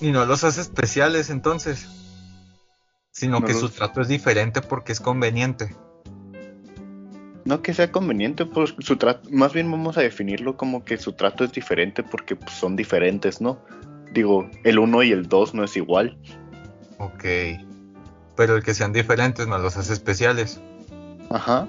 [0.00, 1.86] Y no los hace especiales entonces.
[3.12, 5.74] Sino que su trato es diferente porque es conveniente.
[7.44, 11.12] No que sea conveniente, pues su trato, más bien vamos a definirlo como que su
[11.12, 13.58] trato es diferente porque pues, son diferentes, ¿no?
[14.12, 16.18] Digo, el 1 y el 2 no es igual.
[16.98, 17.24] Ok.
[18.36, 20.60] Pero el que sean diferentes no los hace especiales.
[21.30, 21.66] Ajá,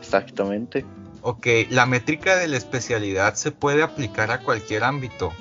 [0.00, 0.84] exactamente.
[1.22, 5.32] Ok, la métrica de la especialidad se puede aplicar a cualquier ámbito.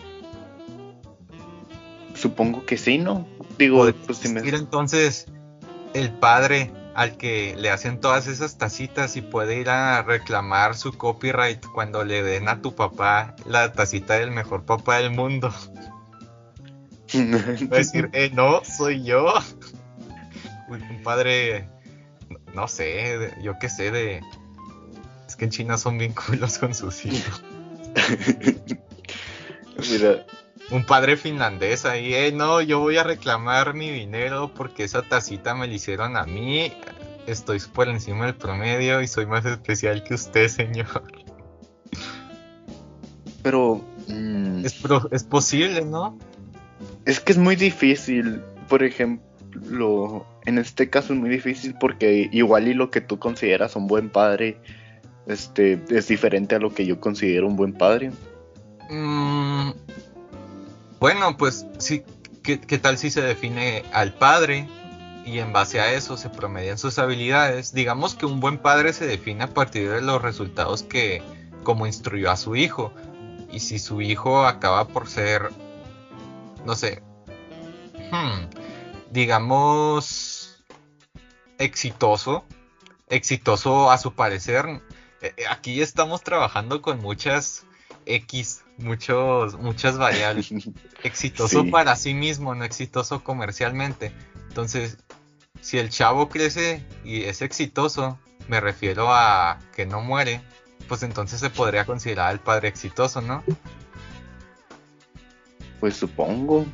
[2.15, 3.25] Supongo que sí, ¿no?
[3.57, 4.41] Digo, pues si me...
[4.41, 5.25] entonces
[5.93, 10.97] el padre al que le hacen todas esas tacitas y puede ir a reclamar su
[10.97, 15.54] copyright cuando le den a tu papá la tacita del mejor papá del mundo.
[17.15, 19.34] Va a decir, eh, no, soy yo.
[20.67, 21.69] Un padre,
[22.54, 24.21] no sé, yo qué sé, de...
[25.28, 27.43] Es que en China son bien culos con sus hijos.
[29.89, 30.25] Mira,
[30.71, 35.55] un padre finlandés ahí, eh, no, yo voy a reclamar mi dinero porque esa tacita
[35.55, 36.71] me la hicieron a mí.
[37.25, 41.03] Estoy por encima del promedio y soy más especial que usted, señor.
[43.43, 43.84] Pero...
[44.08, 46.17] Mm, es, posible, ¿no?
[47.05, 48.41] Es que es muy difícil.
[48.67, 53.75] Por ejemplo, en este caso es muy difícil porque igual y lo que tú consideras
[53.75, 54.58] un buen padre
[55.27, 58.12] este, es diferente a lo que yo considero un buen padre.
[58.89, 59.71] Mmm
[60.99, 62.03] bueno, pues sí,
[62.43, 64.67] ¿qué, tal si se define al padre
[65.25, 67.73] y en base a eso se promedian sus habilidades?
[67.73, 71.21] Digamos que un buen padre se define a partir de los resultados que
[71.63, 72.93] como instruyó a su hijo.
[73.51, 75.49] Y si su hijo acaba por ser,
[76.65, 77.01] no sé,
[78.12, 78.49] hmm,
[79.12, 80.63] digamos,
[81.57, 82.45] exitoso,
[83.07, 84.81] exitoso a su parecer,
[85.21, 87.65] eh, aquí estamos trabajando con muchas
[88.05, 90.49] X, muchos, muchas variables.
[91.03, 94.11] exitoso para sí mismo, no exitoso comercialmente.
[94.47, 94.97] Entonces,
[95.61, 100.41] si el chavo crece y es exitoso, me refiero a que no muere,
[100.87, 103.43] pues entonces se podría considerar el padre exitoso, ¿no?
[105.79, 106.65] Pues supongo.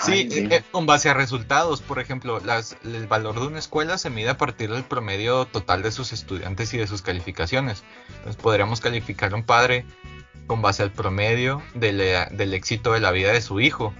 [0.00, 2.40] Sí, eh, eh, con base a resultados, por ejemplo,
[2.84, 6.72] el valor de una escuela se mide a partir del promedio total de sus estudiantes
[6.74, 7.82] y de sus calificaciones.
[8.08, 9.84] Entonces podríamos calificar a un padre
[10.46, 13.92] con base al promedio del éxito de la vida de su hijo.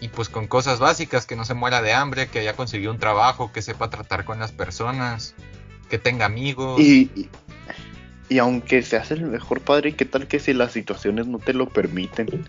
[0.00, 2.98] Y pues con cosas básicas, que no se muera de hambre, que haya conseguido un
[2.98, 5.34] trabajo, que sepa tratar con las personas,
[5.88, 6.80] que tenga amigos.
[6.80, 7.28] Y,
[8.28, 11.68] y aunque seas el mejor padre, ¿qué tal que si las situaciones no te lo
[11.68, 12.48] permiten?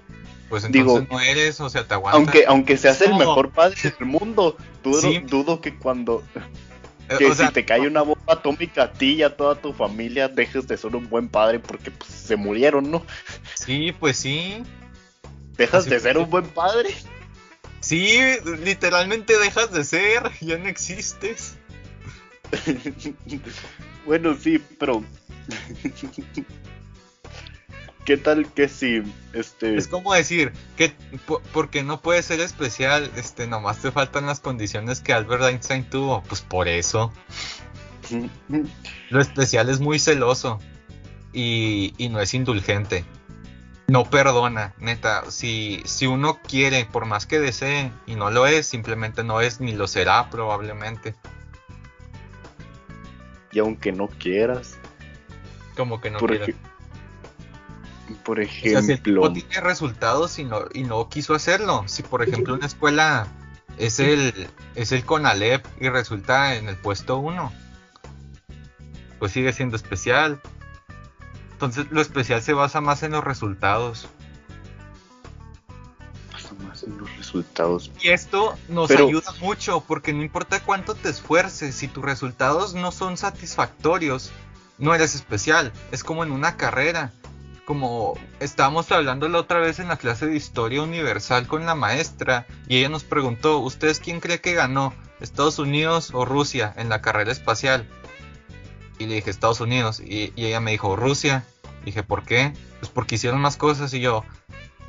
[0.54, 2.20] Pues entonces no eres, o sea, te aguantas.
[2.20, 6.24] Aunque, aunque seas el mejor padre del mundo, dudo, dudo que cuando.
[7.10, 10.28] Eh, que si te cae una bomba atómica a ti y a toda tu familia,
[10.28, 13.04] dejes de ser un buen padre porque pues, se murieron, ¿no?
[13.56, 14.62] Sí, pues sí.
[15.58, 16.94] ¿Dejas de ser un buen padre?
[17.80, 18.20] Sí,
[18.64, 21.58] literalmente dejas de ser, ya no existes.
[24.06, 25.04] bueno, sí, pero
[28.06, 30.94] ¿Qué tal que si este es como decir que
[31.54, 36.22] porque no puede ser especial, este nomás te faltan las condiciones que Albert Einstein tuvo,
[36.24, 37.14] pues por eso.
[39.10, 40.60] Lo especial es muy celoso
[41.32, 43.06] y, y, no es indulgente.
[43.88, 45.32] No perdona, neta.
[45.32, 49.62] Si, si uno quiere, por más que desee, y no lo es, simplemente no es
[49.62, 51.16] ni lo será probablemente.
[53.52, 54.78] Y aunque no quieras.
[55.76, 56.50] Como que no quieras
[58.14, 58.82] por ejemplo.
[58.82, 61.84] si el tiene resultados y no, y no quiso hacerlo.
[61.88, 63.28] Si por ejemplo una escuela
[63.78, 67.52] es el, es el CONALEP y resulta en el puesto 1,
[69.20, 70.42] pues sigue siendo especial.
[71.54, 74.08] Entonces lo especial se basa más en los resultados.
[76.32, 77.92] Basa más en los resultados.
[78.02, 82.92] Y esto nos ayuda mucho porque no importa cuánto te esfuerces, si tus resultados no
[82.92, 84.32] son satisfactorios,
[84.78, 85.72] no eres especial.
[85.92, 87.12] Es como en una carrera
[87.66, 92.46] como estábamos hablando la otra vez en la clase de historia universal con la maestra
[92.68, 94.94] y ella nos preguntó, ¿ustedes quién cree que ganó?
[95.20, 97.88] ¿Estados Unidos o Rusia en la carrera espacial?
[99.00, 101.46] Y le dije Estados Unidos y, ella me dijo Rusia.
[101.86, 102.54] dije, ¿por qué?
[102.80, 104.24] Pues porque hicieron más cosas y yo,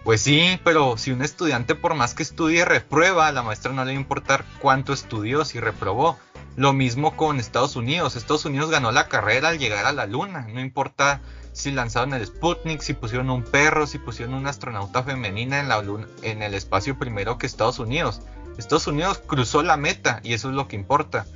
[0.03, 3.85] pues sí, pero si un estudiante por más que estudie reprueba, a la maestra no
[3.85, 6.19] le va a importar cuánto estudió si reprobó.
[6.57, 8.15] Lo mismo con Estados Unidos.
[8.15, 10.47] Estados Unidos ganó la carrera al llegar a la luna.
[10.53, 11.21] No importa
[11.55, 15.83] si lanzaron el Sputnik, si pusieron un perro, si pusieron una astronauta femenina en, la
[16.23, 18.21] en el espacio primero que Estados Unidos.
[18.59, 21.27] Estados Unidos cruzó la meta y eso es lo que importa.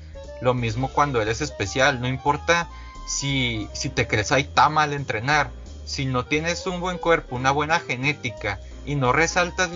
[0.42, 2.68] Lo mismo cuando eres especial, no importa
[3.06, 5.50] si, si te crees está mal entrenar,
[5.84, 9.70] si no tienes un buen cuerpo, una buena genética y no resaltas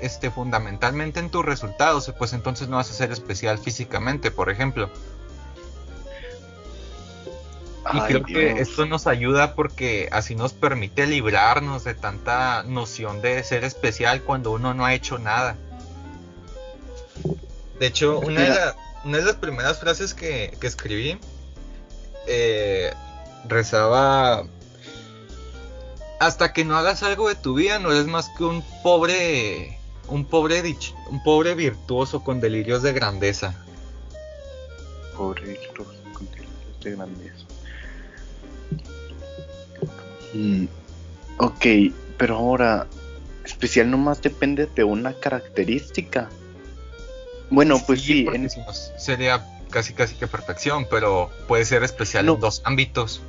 [0.00, 4.90] este, fundamentalmente en tus resultados, pues entonces no vas a ser especial físicamente, por ejemplo.
[7.92, 13.42] Y creo que esto nos ayuda porque así nos permite librarnos de tanta noción de
[13.44, 15.56] ser especial cuando uno no ha hecho nada.
[17.78, 18.74] De hecho, una
[19.04, 21.18] de, las primeras frases que, escribí
[22.26, 22.92] eh,
[23.46, 24.44] rezaba,
[26.18, 30.24] hasta que no hagas algo de tu vida no eres más que un pobre, un
[30.24, 30.76] pobre,
[31.08, 33.54] un pobre virtuoso con delirios de grandeza.
[35.16, 37.47] Pobre virtuoso con delirios de grandeza.
[40.38, 40.66] Mm,
[41.38, 41.66] ok,
[42.16, 42.86] pero ahora,
[43.44, 46.28] especial nomás depende de una característica.
[47.50, 48.26] Bueno, pues sí.
[48.98, 53.20] Sería casi casi que perfección, pero puede ser especial en dos ámbitos.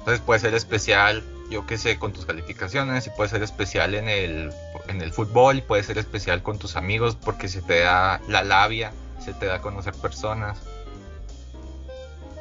[0.00, 4.08] Entonces puede ser especial, yo qué sé, con tus calificaciones, y puede ser especial en
[4.08, 4.52] el,
[4.88, 8.42] en el fútbol, y puede ser especial con tus amigos porque se te da la
[8.42, 8.92] labia,
[9.24, 10.58] se te da a conocer personas.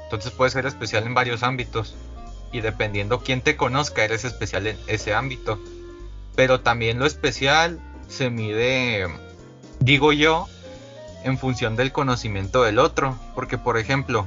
[0.05, 1.95] Entonces puede ser especial en varios ámbitos
[2.51, 5.59] y dependiendo quién te conozca eres especial en ese ámbito.
[6.35, 9.07] Pero también lo especial se mide,
[9.79, 10.47] digo yo,
[11.23, 13.17] en función del conocimiento del otro.
[13.35, 14.25] Porque por ejemplo,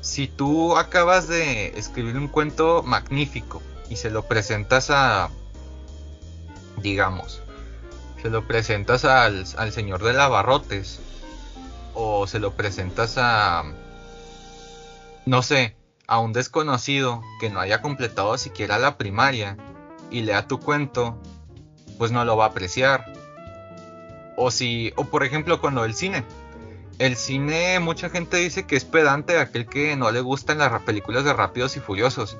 [0.00, 5.30] si tú acabas de escribir un cuento magnífico y se lo presentas a,
[6.78, 7.42] digamos,
[8.22, 11.00] se lo presentas al, al señor de Lavarrotes
[11.94, 13.64] o se lo presentas a,
[15.26, 15.76] no sé,
[16.12, 19.56] a un desconocido que no haya completado siquiera la primaria
[20.10, 21.16] y lea tu cuento,
[21.96, 23.10] pues no lo va a apreciar.
[24.36, 26.22] O si, o por ejemplo con lo del cine.
[26.98, 31.24] El cine, mucha gente dice que es pedante aquel que no le gustan las películas
[31.24, 32.36] de Rápidos y Furiosos.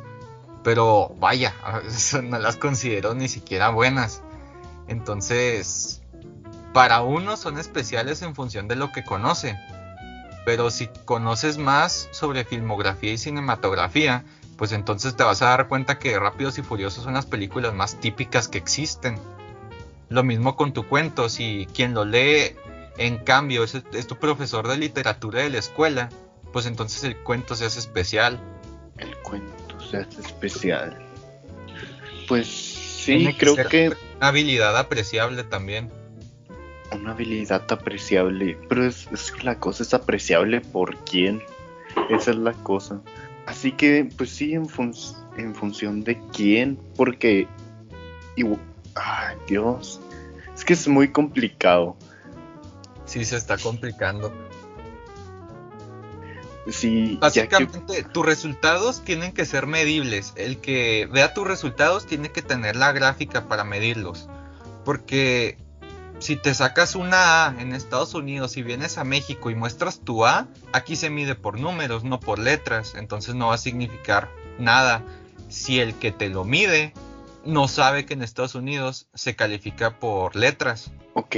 [0.63, 1.55] Pero vaya,
[2.23, 4.21] no las considero ni siquiera buenas.
[4.87, 6.03] Entonces,
[6.75, 9.59] para uno son especiales en función de lo que conoce.
[10.45, 14.25] Pero si conoces más sobre filmografía y cinematografía,
[14.57, 18.01] pues entonces te vas a dar cuenta que Rápidos y Furiosos son las películas más
[18.01, 19.19] típicas que existen.
[20.09, 22.57] Lo mismo con tu cuento, si quien lo lee
[22.99, 26.11] en cambio es, tu profesor de literatura de la escuela,
[26.53, 28.39] pues entonces el cuento se hace especial.
[28.99, 30.99] El cuento se hace especial.
[32.29, 33.97] Pues sí, creo que...
[34.19, 35.91] Una habilidad apreciable también
[36.95, 41.43] una habilidad apreciable, pero es, que la cosa es apreciable por quién.
[42.11, 43.01] Esa es la cosa.
[43.47, 44.67] Así que, pues sí, en,
[45.37, 47.49] en función de quién, porque...
[48.95, 50.01] ay, Dios.
[50.55, 51.97] Es que es muy complicado.
[53.05, 54.33] Sí, se está complicando.
[56.71, 60.33] Sí, Básicamente, tus resultados tienen que ser medibles.
[60.37, 64.29] El que vea tus resultados tiene que tener la gráfica para medirlos.
[64.85, 65.59] Porque
[66.23, 70.25] si te sacas una A en Estados Unidos y vienes a México y muestras tu
[70.25, 75.03] A, aquí se mide por números, no por letras, entonces no va a significar nada.
[75.49, 76.95] Si el que te lo mide
[77.45, 80.93] no sabe que en Estados Unidos se califica por letras.
[81.15, 81.37] Ok.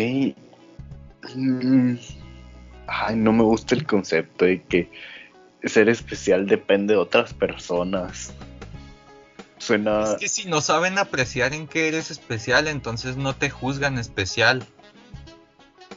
[1.35, 1.95] Mm.
[2.87, 4.91] Ay, no me gusta el concepto de que
[5.65, 8.35] ser especial depende de otras personas.
[9.59, 10.03] Suena...
[10.05, 14.67] Es que si no saben apreciar en qué eres especial, entonces no te juzgan especial.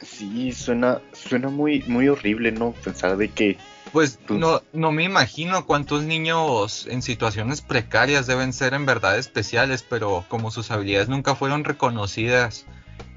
[0.02, 2.72] Sí, suena, suena muy, muy horrible, ¿no?
[2.72, 3.56] Pensar de que.
[3.92, 9.18] Pues, pues, no, no me imagino cuántos niños en situaciones precarias deben ser en verdad
[9.18, 12.66] especiales, pero como sus habilidades nunca fueron reconocidas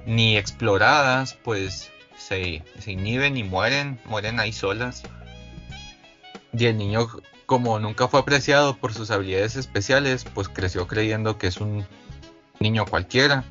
[0.05, 5.03] ni exploradas, pues se, se inhiben y mueren, mueren ahí solas.
[6.57, 7.07] Y el niño,
[7.45, 11.85] como nunca fue apreciado por sus habilidades especiales, pues creció creyendo que es un
[12.59, 13.43] niño cualquiera.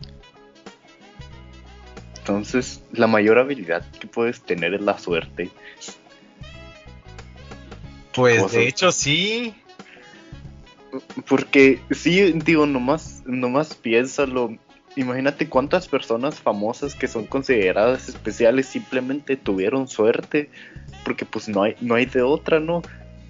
[2.30, 5.50] Entonces, la mayor habilidad que puedes tener es la suerte.
[8.14, 9.52] Pues de hecho sí.
[11.28, 14.56] Porque sí, digo, nomás, nomás piénsalo.
[14.94, 20.50] Imagínate cuántas personas famosas que son consideradas especiales simplemente tuvieron suerte,
[21.04, 22.82] porque pues no hay, no hay de otra, ¿no?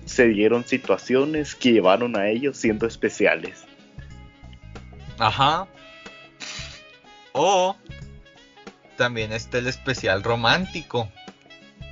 [0.04, 3.64] Se dieron situaciones que llevaron a ellos siendo especiales.
[5.18, 5.66] Ajá.
[7.32, 7.76] O
[9.00, 11.08] también está el especial romántico.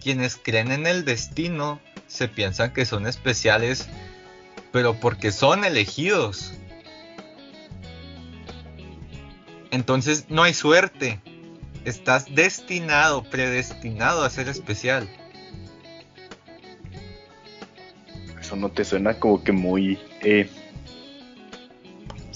[0.02, 3.88] Quienes creen en el destino se piensan que son especiales,
[4.72, 6.52] pero porque son elegidos.
[9.70, 11.18] Entonces no hay suerte.
[11.86, 15.08] Estás destinado, predestinado a ser especial.
[18.38, 20.46] Eso no te suena como que muy, eh,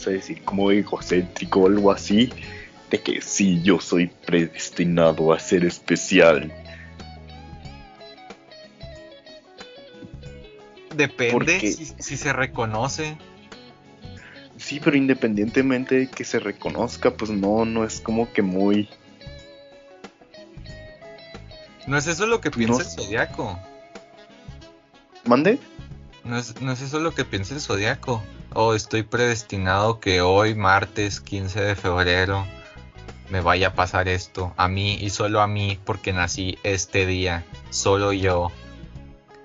[0.06, 2.30] decir, como egocéntrico o algo así,
[2.92, 6.52] de que sí, yo soy predestinado a ser especial.
[10.94, 13.16] Depende si, si se reconoce.
[14.58, 18.90] Sí, pero independientemente de que se reconozca, pues no, no es como que muy...
[21.86, 22.80] No es eso lo que piensa No.
[22.80, 23.58] el zodiaco.
[25.24, 25.58] ¿Mande?
[26.24, 28.22] No es, no es eso lo que piensa el zodiaco.
[28.52, 32.46] O estoy predestinado que hoy, martes 15 de febrero,
[33.32, 34.52] me vaya a pasar esto.
[34.58, 37.44] A mí y solo a mí, porque nací este día.
[37.70, 38.52] Solo yo.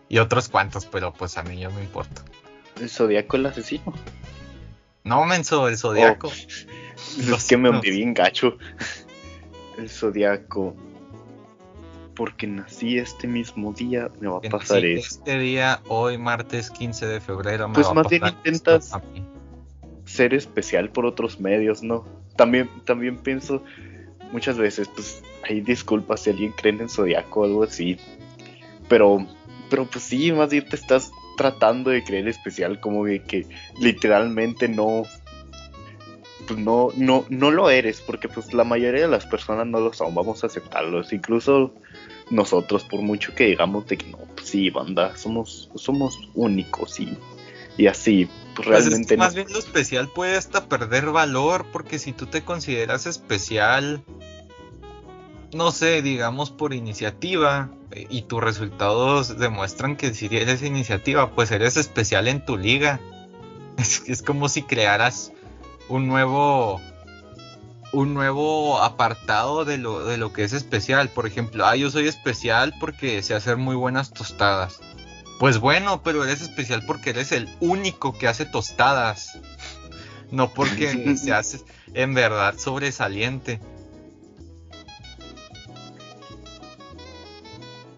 [0.09, 2.21] Y otros cuantos, pero pues a mí no me importa.
[2.81, 3.93] El zodiaco el asesino.
[5.05, 6.29] No, menso, el zodiaco.
[7.17, 8.57] Es que me hundí bien gacho.
[9.77, 10.75] El zodiaco.
[12.15, 15.19] Porque nací este mismo día, me va a pasar nací eso.
[15.19, 19.01] Este día, hoy, martes 15 de febrero, me Pues va a más bien intentas- esto.
[20.05, 22.05] Ser especial por otros medios, ¿no?
[22.38, 23.63] También, también pienso
[24.31, 27.97] muchas veces, pues, ahí disculpa si alguien cree en el zodiaco o algo así.
[28.88, 29.25] Pero,
[29.69, 33.45] pero pues sí, más bien te estás tratando de creer especial, como de que
[33.79, 35.03] literalmente no.
[36.47, 39.91] Pues no, no, no lo eres, porque pues la mayoría de las personas no lo
[39.91, 41.11] son, vamos a aceptarlos.
[41.11, 41.73] Incluso
[42.29, 47.17] nosotros, por mucho que digamos de que no, pues sí, banda, somos, somos únicos y,
[47.78, 49.23] y así, pues Pues es realmente que no.
[49.23, 54.03] más bien lo especial puede hasta perder valor, porque si tú te consideras especial,
[55.53, 61.51] no sé, digamos por iniciativa, eh, y tus resultados demuestran que si eres iniciativa, pues
[61.51, 62.99] eres especial en tu liga.
[63.78, 65.32] Es, es como si crearas
[65.88, 66.82] un nuevo
[67.91, 71.09] un nuevo apartado de lo, de lo que es especial.
[71.09, 74.80] Por ejemplo, ah, yo soy especial porque sé hacer muy buenas tostadas.
[75.39, 79.39] Pues bueno, pero eres especial porque eres el único que hace tostadas.
[80.31, 81.63] No porque seas
[81.93, 83.59] en verdad sobresaliente.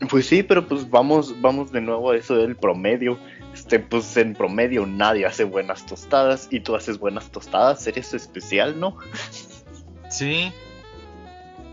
[0.09, 3.19] Pues sí, pero pues vamos, vamos de nuevo a eso del promedio.
[3.53, 8.79] Este, pues en promedio nadie hace buenas tostadas y tú haces buenas tostadas, eres especial,
[8.79, 8.97] ¿no?
[10.09, 10.51] Sí.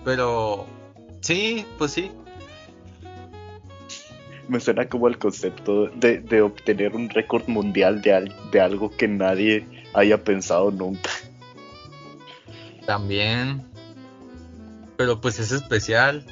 [0.05, 0.67] Pero...
[1.21, 2.11] Sí, pues sí.
[4.49, 8.91] Me suena como el concepto de, de obtener un récord mundial de, al- de algo
[8.91, 11.11] que nadie haya pensado nunca.
[12.87, 13.63] También.
[14.97, 16.25] Pero pues es especial.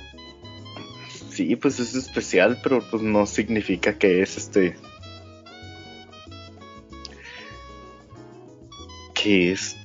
[1.31, 4.77] Sí, pues es especial, pero pues no significa que es este.
[9.15, 9.77] que es.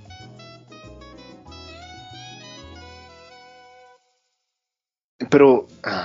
[5.30, 5.68] Pero.
[5.84, 5.99] ah,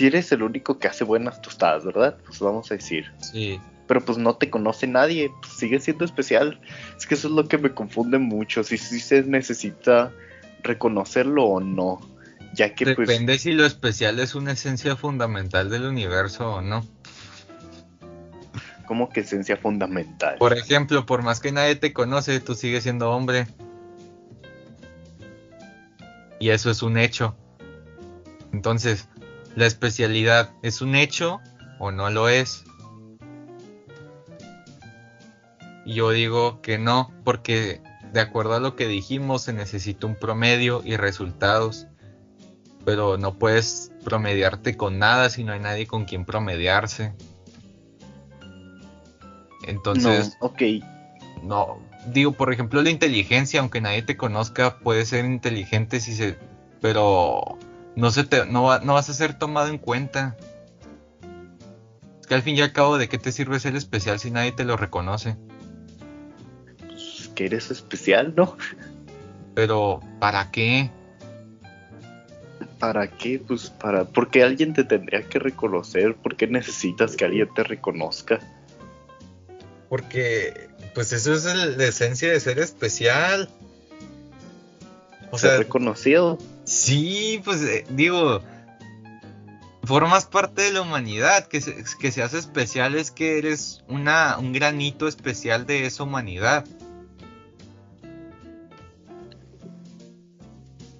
[0.00, 2.16] si eres el único que hace buenas tostadas, ¿verdad?
[2.24, 3.12] Pues vamos a decir.
[3.18, 3.60] Sí.
[3.86, 6.58] Pero pues no te conoce nadie, pues sigue siendo especial.
[6.96, 8.64] Es que eso es lo que me confunde mucho.
[8.64, 10.10] Si, si se necesita
[10.62, 12.00] reconocerlo o no.
[12.54, 13.06] Ya que pues.
[13.06, 16.82] Depende si lo especial es una esencia fundamental del universo o no.
[18.86, 20.38] como que esencia fundamental.
[20.38, 23.48] Por ejemplo, por más que nadie te conoce, tú sigues siendo hombre.
[26.38, 27.36] Y eso es un hecho.
[28.54, 29.10] Entonces,
[29.56, 31.40] la especialidad es un hecho
[31.78, 32.64] o no lo es.
[35.86, 37.80] Yo digo que no, porque
[38.12, 41.86] de acuerdo a lo que dijimos, se necesita un promedio y resultados.
[42.84, 47.12] Pero no puedes promediarte con nada si no hay nadie con quien promediarse.
[49.66, 50.62] Entonces, no, ok.
[51.42, 56.38] no, digo, por ejemplo, la inteligencia, aunque nadie te conozca, puede ser inteligente si se,
[56.80, 57.58] pero
[57.96, 60.36] no se te, no, va- no vas a ser tomado en cuenta.
[62.20, 64.52] Es que al fin y al cabo, ¿de qué te sirve ser especial si nadie
[64.52, 65.36] te lo reconoce?
[66.86, 68.56] Pues, que eres especial, ¿no?
[69.54, 70.90] Pero, ¿para qué?
[72.78, 73.38] ¿Para qué?
[73.46, 74.04] Pues para.
[74.04, 76.14] Porque alguien te tendría que reconocer.
[76.14, 78.38] ¿Por qué necesitas que alguien te reconozca?
[79.90, 83.50] Porque, pues eso es la esencia de ser especial.
[85.30, 86.38] O sea, reconocido.
[86.64, 88.42] Sí, pues eh, digo,
[89.84, 94.52] formas parte de la humanidad, que, se, que seas especial es que eres una, un
[94.52, 96.64] granito especial de esa humanidad.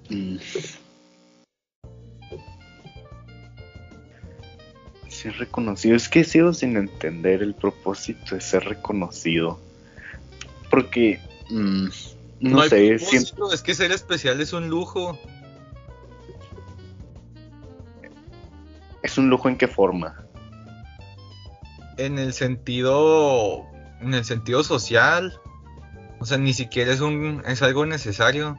[0.09, 0.39] Mm.
[5.09, 9.61] Ser reconocido, es que sigo sin entender el propósito de ser reconocido.
[10.71, 11.87] Porque, mm,
[12.41, 15.19] no, sé, es que ser especial es un lujo.
[19.11, 20.25] ¿Es un lujo en qué forma?
[21.97, 23.67] En el sentido.
[24.01, 25.37] En el sentido social.
[26.21, 27.43] O sea, ni siquiera es un.
[27.45, 28.57] es algo necesario.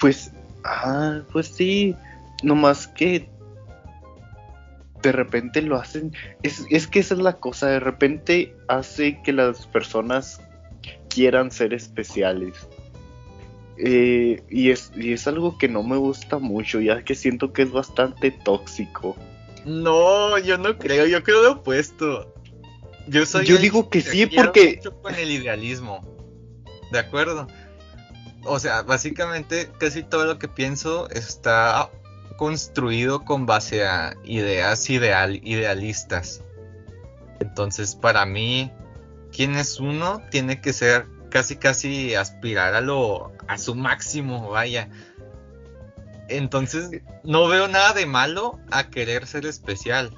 [0.00, 0.32] Pues.
[0.64, 1.94] Ah, pues sí.
[2.42, 3.28] No más que.
[5.02, 6.14] De repente lo hacen.
[6.42, 7.66] Es, es que esa es la cosa.
[7.66, 10.40] De repente hace que las personas
[11.10, 12.66] quieran ser especiales.
[13.80, 17.62] Eh, y, es, y es algo que no me gusta mucho, ya que siento que
[17.62, 19.16] es bastante tóxico.
[19.64, 22.34] No, yo no creo, yo creo lo opuesto.
[23.06, 26.00] Yo soy Yo digo que sí porque con el idealismo.
[26.90, 27.46] ¿De acuerdo?
[28.44, 31.90] O sea, básicamente casi todo lo que pienso está
[32.36, 36.42] construido con base a ideas ideal, idealistas.
[37.40, 38.72] Entonces, para mí,
[39.32, 44.88] quien es uno tiene que ser casi casi aspirar a lo a su máximo, vaya.
[46.28, 50.14] Entonces, no veo nada de malo a querer ser especial.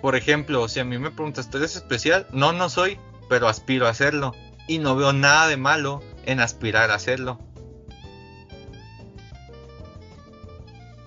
[0.00, 2.26] Por ejemplo, si a mí me preguntas, ¿tú eres especial?
[2.32, 4.32] No, no soy, pero aspiro a hacerlo.
[4.68, 7.38] Y no veo nada de malo en aspirar a hacerlo.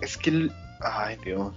[0.02, 0.50] Es que,
[0.82, 1.54] ay Dios,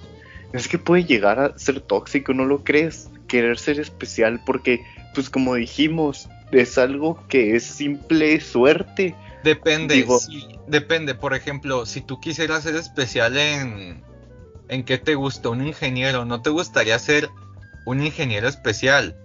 [0.52, 3.10] es que puede llegar a ser tóxico, ¿no lo crees?
[3.26, 9.14] Querer ser especial porque, pues como dijimos, es algo que es simple suerte.
[9.44, 10.06] Depende,
[10.66, 11.14] depende.
[11.14, 14.02] Por ejemplo, si tú quisieras ser especial en.
[14.68, 15.48] ¿En qué te gusta?
[15.48, 16.24] Un ingeniero.
[16.24, 17.28] ¿No te gustaría ser
[17.86, 19.16] un ingeniero especial?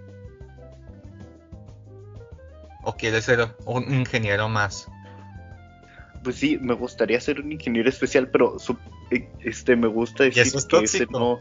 [2.84, 4.88] ¿O quieres ser un ingeniero más?
[6.24, 8.58] Pues sí, me gustaría ser un ingeniero especial, pero
[9.12, 11.40] eh, este me gusta decir que ese no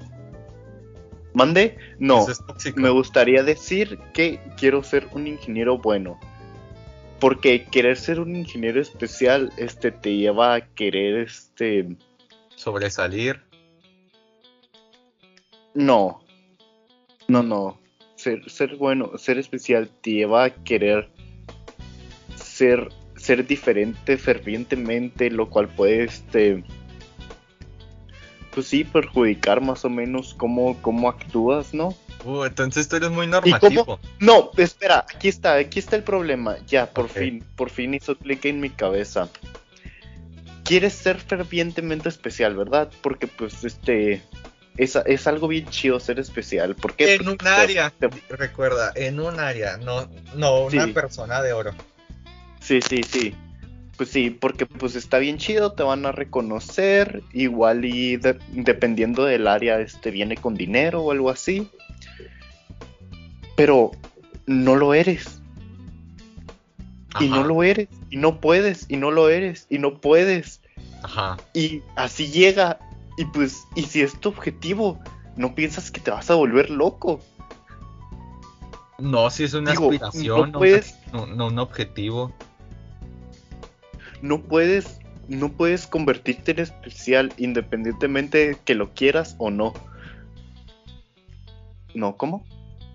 [1.34, 1.76] ¿Mande?
[1.98, 2.24] No.
[2.76, 6.18] me gustaría decir que quiero ser un ingeniero bueno.
[7.18, 11.96] Porque querer ser un ingeniero especial, este, te lleva a querer, este...
[12.54, 13.40] Sobresalir.
[15.74, 16.22] No.
[17.26, 17.80] No, no.
[18.14, 21.08] Ser, ser bueno, ser especial te lleva a querer
[22.36, 26.62] ser, ser diferente fervientemente, lo cual puede, este
[28.54, 31.94] pues sí, perjudicar más o menos cómo, cómo actúas, ¿no?
[32.24, 33.98] Uh, entonces tú eres muy normativo.
[34.20, 36.56] No, espera, aquí está, aquí está el problema.
[36.66, 39.28] Ya, por fin, por fin hizo clic en mi cabeza.
[40.62, 42.90] Quieres ser fervientemente especial, ¿verdad?
[43.02, 44.22] Porque pues este
[44.76, 46.76] es, es algo bien chido ser especial.
[46.76, 47.16] ¿Por qué?
[47.16, 47.92] En un área,
[48.30, 51.74] recuerda, en un área, no, no una persona de oro.
[52.60, 53.34] Sí, sí, sí.
[53.96, 59.46] Pues sí, porque pues está bien chido, te van a reconocer, igual y dependiendo del
[59.46, 61.68] área, este viene con dinero o algo así.
[63.56, 63.92] Pero
[64.46, 65.40] no lo eres.
[67.20, 70.60] Y no lo eres, y no puedes, y no lo eres, y no puedes.
[71.04, 71.36] Ajá.
[71.52, 72.80] Y así llega,
[73.16, 74.98] y pues, y si es tu objetivo,
[75.36, 77.20] no piensas que te vas a volver loco.
[78.98, 82.32] No, si es una aspiración, no, puedes, no un objetivo
[84.24, 89.74] no puedes, no puedes convertirte en especial independientemente de que lo quieras o no.
[91.94, 92.44] No, ¿cómo?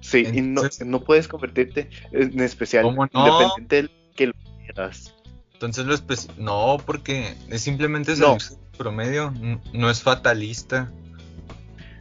[0.02, 4.34] Sí, y no, no, puedes convertirte en especial independiente de que lo
[4.66, 5.14] quieras.
[5.54, 6.30] Entonces lo.
[6.38, 9.32] No, porque es simplemente es promedio,
[9.74, 10.92] no es fatalista.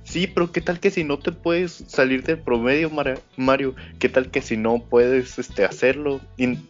[0.09, 2.91] Sí, pero ¿qué tal que si no te puedes salir del promedio,
[3.37, 3.75] Mario?
[3.99, 6.23] ¿Qué tal que si no puedes este, hacerlo,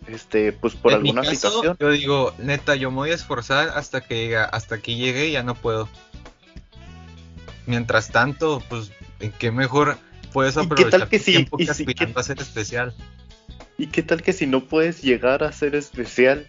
[0.08, 1.76] este, pues por alguna situación?
[1.78, 5.32] Yo digo, neta, yo me voy a esforzar hasta que llegue, hasta que llegue y
[5.32, 5.88] ya no puedo.
[7.66, 9.98] Mientras tanto, pues, ¿en qué mejor
[10.32, 12.92] puedes aprovechar qué tal que tiempo que aspirando a ser especial?
[13.76, 16.48] ¿Y qué tal que si no puedes llegar a ser especial?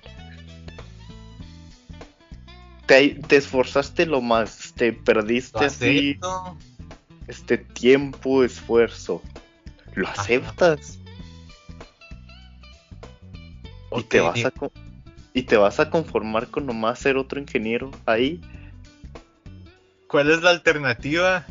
[2.87, 6.17] Te, te esforzaste lo más, te perdiste así
[7.29, 9.21] este tiempo, esfuerzo,
[9.93, 10.99] lo aceptas.
[13.91, 14.51] Y, te vas a
[15.33, 18.41] y te vas a conformar con nomás ser otro ingeniero ahí.
[20.07, 21.45] ¿Cuál es la alternativa?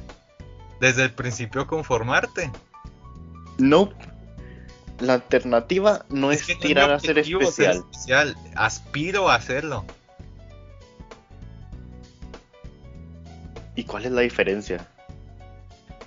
[0.81, 2.51] Desde el principio conformarte.
[3.59, 3.93] No.
[4.99, 7.77] La alternativa no es, tirar a ser especial.
[7.77, 8.37] especial.
[8.57, 9.85] Aspiro a hacerlo.
[13.77, 14.89] ¿Y cuál es la diferencia?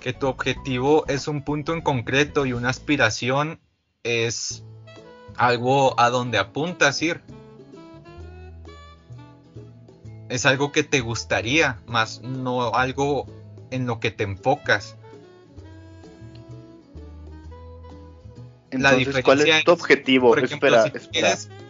[0.02, 3.60] Que tu objetivo es un punto en concreto y una aspiración
[4.02, 4.64] es
[5.36, 7.20] algo a donde apuntas ir.
[10.28, 13.26] Es algo que te gustaría, más no algo
[13.70, 14.96] en lo que te enfocas.
[18.72, 20.30] Entonces, ¿cuál es tu objetivo?
[20.30, 20.84] Por ejemplo,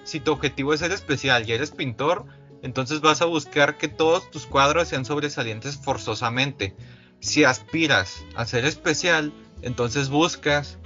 [0.05, 2.25] si, tu objetivo es ser especial y eres pintor,
[2.63, 6.75] entonces vas a buscar que todos tus cuadros sean sobresalientes forzosamente.
[7.23, 10.79] Si aspiras a ser especial, entonces buscas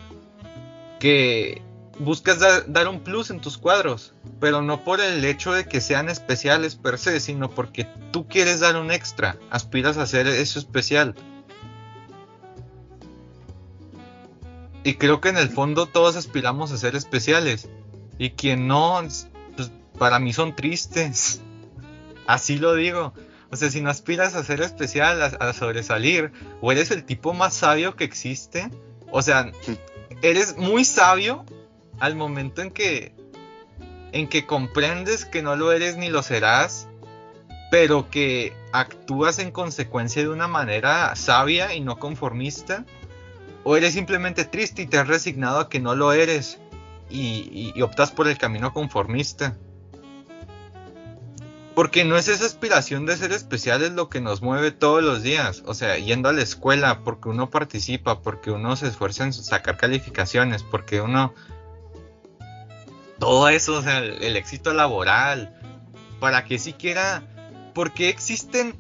[1.00, 1.62] que
[1.98, 6.10] buscas dar un plus en tus cuadros, pero no por el hecho de que sean
[6.10, 11.14] especiales per se, sino porque tú quieres dar un extra, aspiras a hacer eso especial.
[14.84, 17.68] Y creo que en el fondo todos aspiramos a ser especiales.
[18.18, 19.00] Y quien no,
[19.56, 21.40] pues para mí son tristes.
[22.26, 23.14] Así lo digo.
[23.50, 27.54] O sea, si no aspiras a ser especial, a, sobresalir, o eres el tipo más
[27.54, 28.70] sabio que existe,
[29.10, 29.52] o sea,
[30.22, 31.44] eres muy sabio
[32.00, 33.14] al momento en que
[34.12, 36.88] en que comprendes que no lo eres ni lo serás,
[37.70, 42.86] pero que actúas en consecuencia de una manera sabia y no conformista,
[43.62, 46.58] o eres simplemente triste y te has resignado a que no lo eres
[47.10, 49.56] y optas por el camino conformista.
[51.76, 55.22] Porque no es esa aspiración de ser especial es lo que nos mueve todos los
[55.22, 55.62] días.
[55.66, 59.76] O sea, yendo a la escuela, porque uno participa, porque uno se esfuerza en sacar
[59.76, 61.34] calificaciones, porque uno...
[63.18, 65.54] Todo eso, o sea, el, éxito laboral.
[66.18, 67.22] Para que siquiera...
[67.74, 68.74] ¿Por qué existen...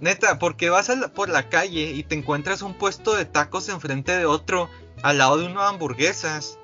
[0.00, 4.24] Neta, porque vas por la calle y te encuentras un puesto de tacos enfrente de
[4.24, 4.70] otro,
[5.02, 6.58] al lado de uno hamburguesas.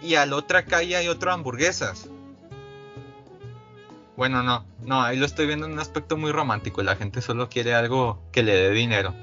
[0.00, 2.08] Y a la otra calle hay otro hamburguesas
[4.16, 6.82] bueno, no, no, ahí lo estoy viendo en un aspecto muy romántico.
[6.82, 9.14] La gente solo quiere algo que le dé dinero.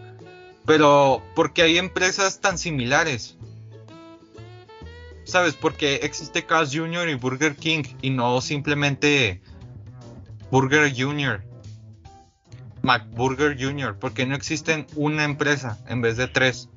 [0.65, 3.37] Pero, ¿por qué hay empresas tan similares?
[5.23, 5.53] ¿Sabes?
[5.53, 7.09] Porque existe Carl's Jr.
[7.09, 9.41] y Burger King y no simplemente
[10.49, 11.43] Burger Jr.
[12.81, 13.97] McBurger Jr.
[13.99, 16.69] Porque no existen una empresa en vez de tres.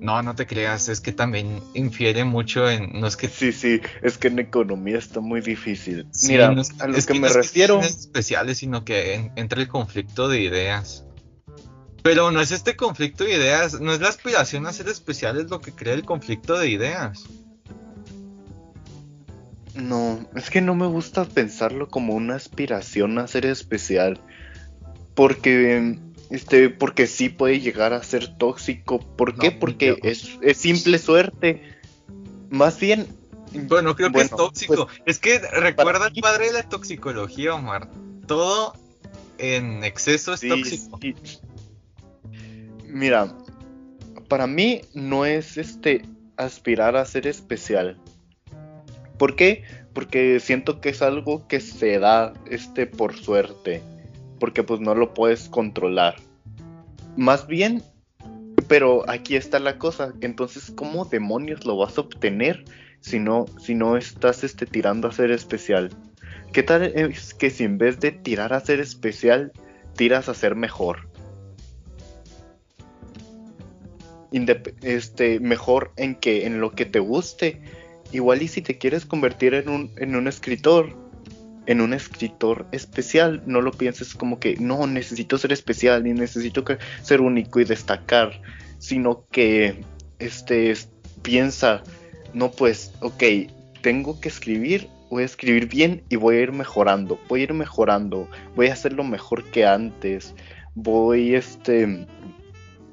[0.00, 3.00] No, no te creas, es que también infiere mucho en.
[3.00, 3.28] No es que.
[3.28, 6.06] Sí, sí, es que en economía está muy difícil.
[6.28, 7.80] Mira, a lo que, me refiero.
[7.80, 11.04] especiales, sino que entra el conflicto de ideas.
[12.02, 15.60] Pero no es este conflicto de ideas, no es la aspiración a ser especiales lo
[15.60, 17.24] que crea el conflicto de ideas.
[19.74, 24.20] No, es que no me gusta pensarlo como una aspiración a ser especial.
[25.14, 25.98] Porque
[26.30, 29.00] este, porque sí puede llegar a ser tóxico.
[29.00, 29.50] ¿Por qué?
[29.50, 31.62] Porque es, simple suerte.
[32.50, 33.06] Más bien.
[33.52, 34.86] Bueno, creo que es tóxico.
[34.86, 37.88] Pues, es que recuerda el padre de la toxicología, Omar.
[38.26, 38.74] Todo
[39.38, 40.98] en exceso es tóxico.
[42.84, 43.34] Mira,
[44.28, 46.02] para mí no es este
[46.36, 47.98] aspirar a ser especial.
[49.18, 49.64] ¿Por qué?
[49.94, 53.82] Porque siento que es algo que se da este por suerte
[54.38, 56.16] porque pues no lo puedes controlar.
[57.16, 57.82] Más bien,
[58.68, 62.64] pero aquí está la cosa, entonces ¿cómo demonios lo vas a obtener
[63.00, 65.90] si no, si no estás este, tirando a ser especial?
[66.52, 69.52] ¿Qué tal es que si en vez de tirar a ser especial,
[69.96, 71.08] tiras a ser mejor?
[74.82, 77.60] este, mejor en que en lo que te guste.
[78.12, 80.96] Igual y si te quieres convertir en un, en un escritor,
[81.68, 83.42] en un escritor especial.
[83.46, 86.64] No lo pienses como que no necesito ser especial ni necesito
[87.02, 88.40] ser único y destacar,
[88.78, 89.84] sino que
[90.18, 90.74] este
[91.22, 91.82] piensa,
[92.32, 93.22] no pues, ok,
[93.82, 97.54] tengo que escribir, voy a escribir bien y voy a ir mejorando, voy a ir
[97.54, 100.34] mejorando, voy a hacerlo mejor que antes,
[100.74, 102.06] voy este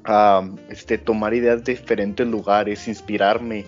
[0.04, 3.64] a este tomar ideas de diferentes lugares, inspirarme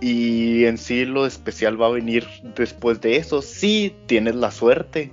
[0.00, 2.26] y en sí lo especial va a venir
[2.56, 5.12] después de eso, si tienes la suerte.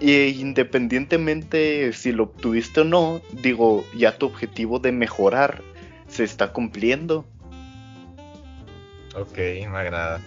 [0.00, 5.62] Y independientemente si lo obtuviste o no, digo, ya tu objetivo de mejorar
[6.08, 7.26] se está cumpliendo.
[9.14, 10.20] Ok, me agrada.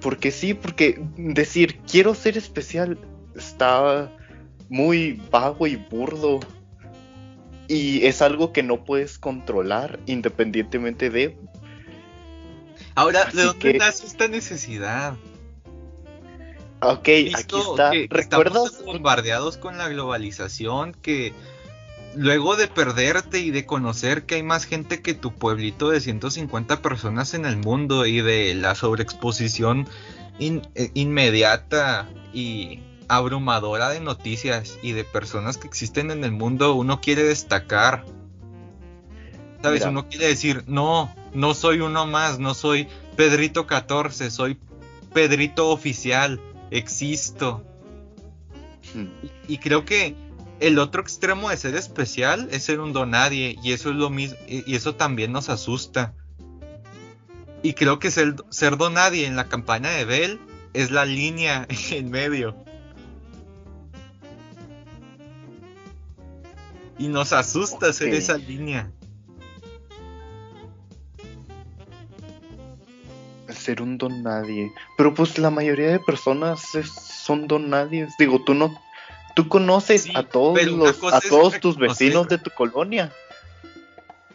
[0.00, 2.98] Porque sí, porque decir quiero ser especial
[3.34, 4.12] está
[4.68, 6.40] muy vago y burdo.
[7.68, 11.38] Y es algo que no puedes controlar independientemente de
[12.94, 15.16] Ahora, ¿de dónde nace esta necesidad?
[16.80, 17.90] Ok, aquí está.
[17.90, 18.66] ¿Recuerdas?
[18.66, 21.32] Estamos bombardeados con la globalización que
[22.14, 26.82] luego de perderte y de conocer que hay más gente que tu pueblito de 150
[26.82, 29.88] personas en el mundo y de la sobreexposición
[30.38, 37.00] eh, inmediata y abrumadora de noticias y de personas que existen en el mundo, uno
[37.00, 38.04] quiere destacar.
[39.62, 39.84] ¿Sabes?
[39.86, 44.58] Uno quiere decir, no, no soy uno más, no soy Pedrito 14, soy
[45.12, 47.62] Pedrito oficial, existo.
[49.48, 50.14] Y, creo que
[50.60, 54.36] el otro extremo de ser especial es ser un donadie y eso es lo mismo
[54.46, 56.14] y eso también nos asusta.
[57.62, 60.40] Y creo que ser, ser donadie en la campaña de Bell
[60.74, 62.54] es la línea en medio.
[66.98, 68.92] Y nos asusta hacer esa línea.
[73.64, 74.70] Ser un don nadie.
[74.98, 76.62] Pero pues la mayoría de personas
[77.26, 78.06] son don nadie.
[78.18, 78.78] Digo, tú no.
[79.34, 83.10] Tú conoces a todos los, a todos tus vecinos de tu colonia.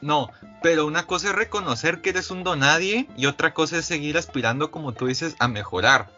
[0.01, 0.31] No,
[0.63, 4.17] pero una cosa es reconocer que eres un don nadie y otra cosa es seguir
[4.17, 6.09] aspirando, como tú dices, a mejorar.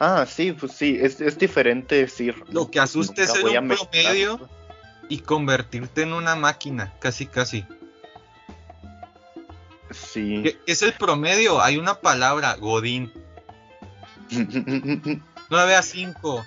[0.00, 2.42] Ah, sí, pues sí, es, es diferente decir.
[2.50, 4.48] Lo que asusta es ser un promedio
[5.08, 7.64] y convertirte en una máquina, casi casi.
[9.90, 10.42] Sí.
[10.42, 11.60] ¿Qué es el promedio?
[11.62, 13.12] Hay una palabra, Godín.
[15.50, 16.46] 9 a 5,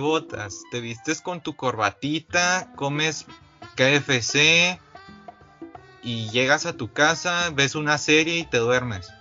[0.00, 3.26] botas, te vistes con tu corbatita, comes
[3.76, 4.80] KFC
[6.02, 9.12] y llegas a tu casa, ves una serie y te duermes.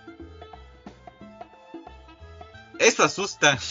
[2.79, 3.57] Eso asusta.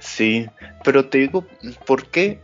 [0.00, 0.46] Sí,
[0.82, 1.46] pero te digo,
[1.86, 2.42] ¿por qué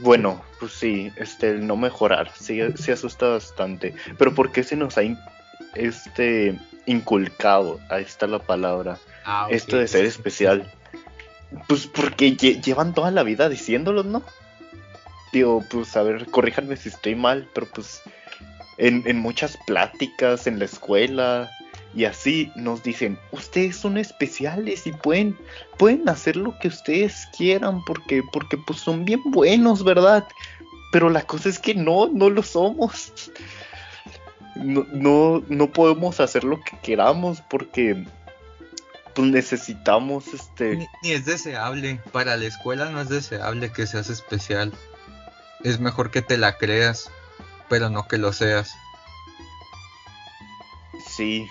[0.00, 3.94] bueno, pues sí, este, el no mejorar, sí, sí asusta bastante.
[4.16, 5.02] Pero ¿por qué se nos ha
[5.74, 10.72] este, inculcado, ahí está la palabra, ah, esto de ser especial?
[11.68, 14.22] Pues porque llevan toda la vida diciéndolo, ¿no?
[15.34, 18.00] Digo, pues a ver, corríjanme si estoy mal, pero pues
[18.78, 21.50] en, en muchas pláticas, en la escuela,
[21.96, 25.38] y así nos dicen, ustedes son especiales y pueden,
[25.78, 30.26] pueden hacer lo que ustedes quieran porque, porque pues son bien buenos, ¿verdad?
[30.90, 33.12] Pero la cosa es que no, no lo somos.
[34.56, 38.04] No, no, no podemos hacer lo que queramos porque
[39.14, 40.76] pues necesitamos este...
[40.76, 44.72] Ni, ni, es deseable, para la escuela no es deseable que seas especial.
[45.62, 47.10] Es mejor que te la creas,
[47.68, 48.74] pero no que lo seas.
[51.08, 51.46] Sí,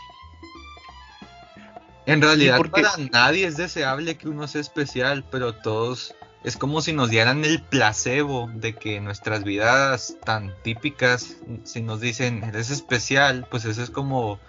[2.06, 6.92] en realidad para nadie es deseable que uno sea especial, pero todos es como si
[6.92, 13.48] nos dieran el placebo de que nuestras vidas tan típicas, si nos dicen eres especial,
[13.50, 14.40] pues eso es como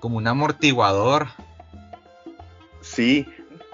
[0.00, 1.28] como un amortiguador.
[2.82, 3.26] Sí,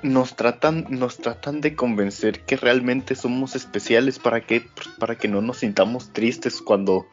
[0.03, 5.27] nos tratan nos tratan de convencer que realmente somos especiales para que pues, para que
[5.27, 7.07] no nos sintamos tristes cuando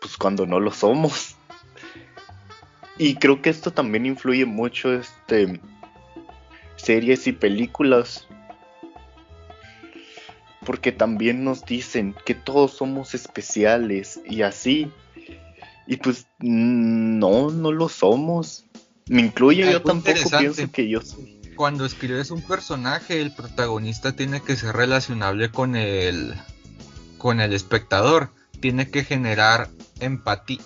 [0.00, 1.36] pues cuando no lo somos.
[3.02, 5.58] Y creo que esto también influye mucho, este,
[6.76, 8.28] series y películas.
[10.66, 14.92] Porque también nos dicen que todos somos especiales y así.
[15.86, 18.66] Y pues no, no lo somos.
[19.08, 21.40] Me incluyo, yo tampoco pienso que yo soy.
[21.56, 26.34] Cuando escribes un personaje, el protagonista tiene que ser relacionable con el
[27.16, 28.28] con el espectador.
[28.60, 29.70] Tiene que generar
[30.00, 30.60] empatía.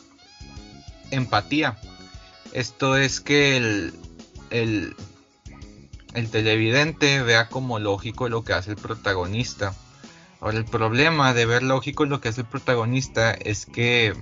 [1.13, 1.79] Empatía
[2.55, 3.93] esto es que el,
[4.51, 4.95] el,
[6.31, 9.75] televidente vea como lógico lo que hace el protagonista.
[10.41, 14.15] Ahora el problema de ver lógico lo que hace el protagonista es que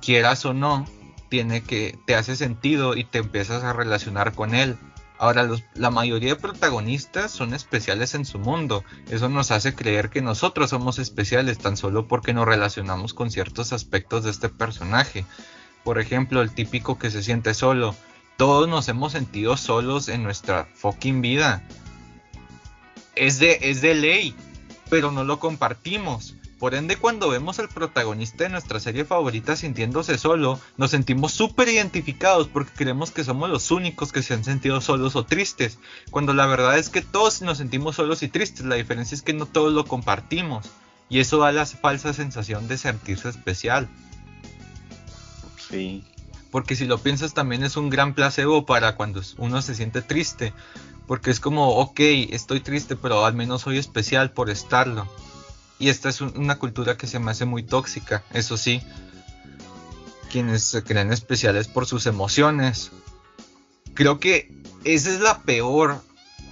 [0.00, 0.86] quieras o no,
[1.28, 4.78] tiene que te hace sentido y te empiezas a relacionar con él.
[5.18, 8.84] Ahora, la mayoría de protagonistas son especiales en su mundo.
[9.10, 13.72] Eso nos hace creer que nosotros somos especiales tan solo porque nos relacionamos con ciertos
[13.72, 15.26] aspectos de este personaje.
[15.88, 17.94] Por ejemplo, el típico que se siente solo.
[18.36, 21.66] Todos nos hemos sentido solos en nuestra fucking vida.
[23.16, 24.34] Es de, es de ley,
[24.90, 26.34] pero no lo compartimos.
[26.58, 31.70] Por ende, cuando vemos al protagonista de nuestra serie favorita sintiéndose solo, nos sentimos súper
[31.70, 35.78] identificados porque creemos que somos los únicos que se han sentido solos o tristes.
[36.10, 39.32] Cuando la verdad es que todos nos sentimos solos y tristes, la diferencia es que
[39.32, 40.66] no todos lo compartimos.
[41.08, 43.88] Y eso da la falsa sensación de sentirse especial.
[46.50, 50.52] Porque si lo piensas también es un gran placebo para cuando uno se siente triste.
[51.06, 52.00] Porque es como, ok,
[52.30, 55.08] estoy triste, pero al menos soy especial por estarlo.
[55.78, 58.82] Y esta es una cultura que se me hace muy tóxica, eso sí.
[60.30, 62.90] Quienes se creen especiales por sus emociones.
[63.94, 64.52] Creo que
[64.84, 66.02] esa es la peor,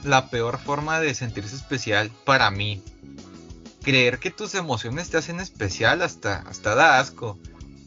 [0.04, 2.82] la peor forma de sentirse especial para mí.
[3.82, 7.38] Creer que tus emociones te hacen especial hasta, hasta da asco.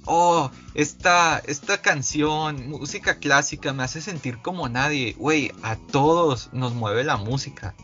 [0.05, 5.13] Oh, esta, esta canción, música clásica, me hace sentir como nadie.
[5.17, 7.75] Güey, a todos nos mueve la música.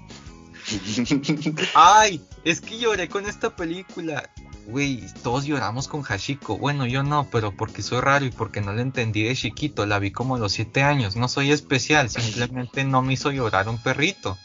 [1.76, 4.30] Ay, es que lloré con esta película.
[4.68, 6.57] Güey, todos lloramos con Hashiko.
[6.57, 9.86] Bueno, yo no, pero porque soy raro y porque no la entendí de chiquito.
[9.86, 11.16] La vi como a los 7 años.
[11.16, 14.38] No soy especial, simplemente no me hizo llorar un perrito.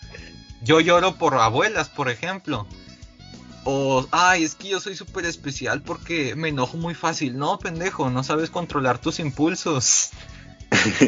[0.63, 2.67] Yo lloro por abuelas, por ejemplo.
[3.65, 7.37] O, ay, es que yo soy súper especial porque me enojo muy fácil.
[7.37, 10.11] No, pendejo, no sabes controlar tus impulsos.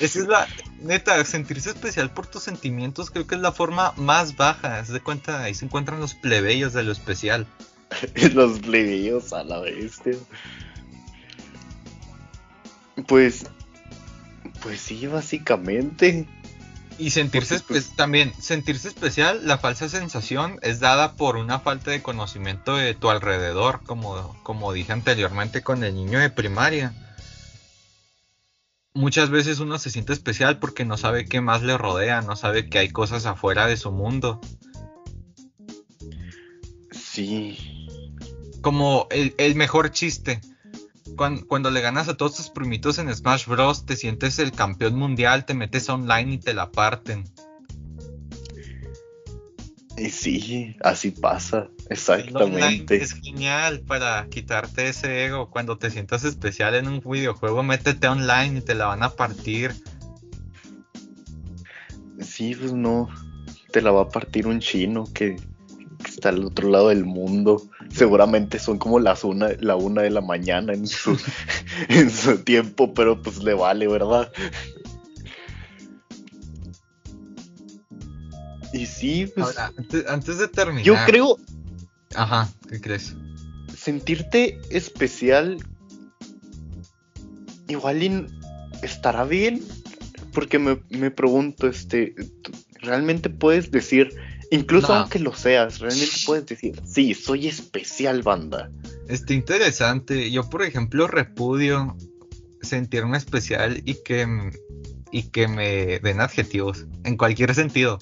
[0.00, 0.48] Esa es la
[0.80, 4.82] neta, sentirse especial por tus sentimientos creo que es la forma más baja.
[4.82, 7.46] de cuenta, ahí se encuentran los plebeyos de lo especial.
[8.34, 10.14] los plebeyos a la bestia.
[13.06, 13.46] Pues,
[14.62, 16.26] pues sí, básicamente.
[16.96, 22.02] Y sentirse pues, también, sentirse especial, la falsa sensación es dada por una falta de
[22.02, 26.94] conocimiento de tu alrededor, como, como dije anteriormente con el niño de primaria
[28.94, 32.68] muchas veces uno se siente especial porque no sabe qué más le rodea, no sabe
[32.70, 34.40] que hay cosas afuera de su mundo.
[36.92, 37.88] Sí.
[38.62, 40.40] Como el, mejor chiste.
[41.16, 43.84] Cuando, le ganas a todos tus primitos en Smash Bros.
[43.84, 47.24] te sientes el campeón mundial, te metes online y te la parten.
[49.96, 52.96] Y sí, así pasa, exactamente.
[52.96, 55.50] Es genial para quitarte ese ego.
[55.50, 59.72] Cuando te sientas especial en un videojuego, métete online y te la van a partir.
[62.20, 63.08] Sí, pues no,
[63.70, 65.36] te la va a partir un chino que,
[66.24, 67.62] está al otro lado del mundo.
[67.90, 71.18] Seguramente son como las una, la una de la mañana en su,
[71.88, 74.32] en su tiempo, pero pues le vale, ¿verdad?
[78.72, 79.56] Y sí, pues.
[80.08, 80.84] antes, de terminar.
[80.84, 81.38] Yo creo.
[82.14, 83.14] Ajá, ¿qué crees?
[83.76, 85.58] Sentirte especial.
[87.68, 88.28] Igual
[88.82, 89.62] estará bien.
[90.32, 92.14] Porque me, pregunto, este.
[92.80, 94.10] ¿Realmente puedes decir.
[94.50, 98.70] Incluso aunque lo seas, realmente puedes decir, sí, soy especial, banda.
[99.08, 100.30] Está interesante.
[100.30, 101.96] Yo, por ejemplo, repudio
[102.62, 104.26] sentirme especial y que,
[105.10, 107.98] y que me den adjetivos, en cualquier sentido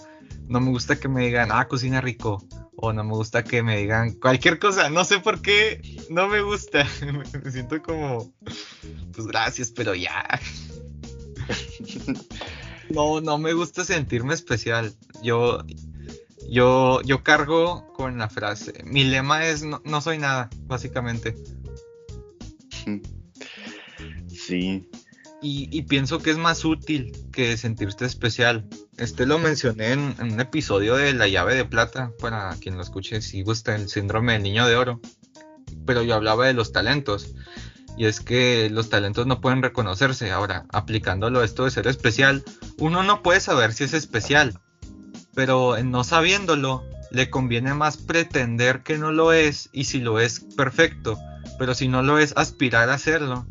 [0.52, 2.44] no me gusta que me digan, ah, cocina rico.
[2.76, 4.90] O no me gusta que me digan cualquier cosa.
[4.90, 5.80] No sé por qué
[6.10, 6.86] no me gusta.
[7.44, 8.32] me siento como,
[9.12, 10.40] pues gracias, pero ya.
[12.90, 14.92] no, no me gusta sentirme especial.
[15.22, 15.62] Yo,
[16.50, 18.82] yo, yo cargo con la frase.
[18.84, 21.36] Mi lema es no, no soy nada, básicamente.
[24.28, 24.88] Sí.
[25.44, 28.68] Y, pienso que es más útil que sentirte especial.
[28.96, 33.20] Este lo mencioné en, un episodio de La llave de plata, para quien lo escuche
[33.20, 35.00] si gusta, el síndrome del niño de oro.
[35.84, 37.34] Pero yo hablaba de los talentos.
[37.96, 40.30] Y es que los talentos no pueden reconocerse.
[40.30, 42.44] Ahora, aplicándolo a esto de ser especial,
[42.78, 44.60] uno no puede saber si es especial.
[45.34, 50.40] Pero no sabiéndolo, le conviene más pretender que no lo es y si lo es,
[50.56, 51.18] perfecto.
[51.58, 53.46] Pero si no lo es, aspirar a hacerlo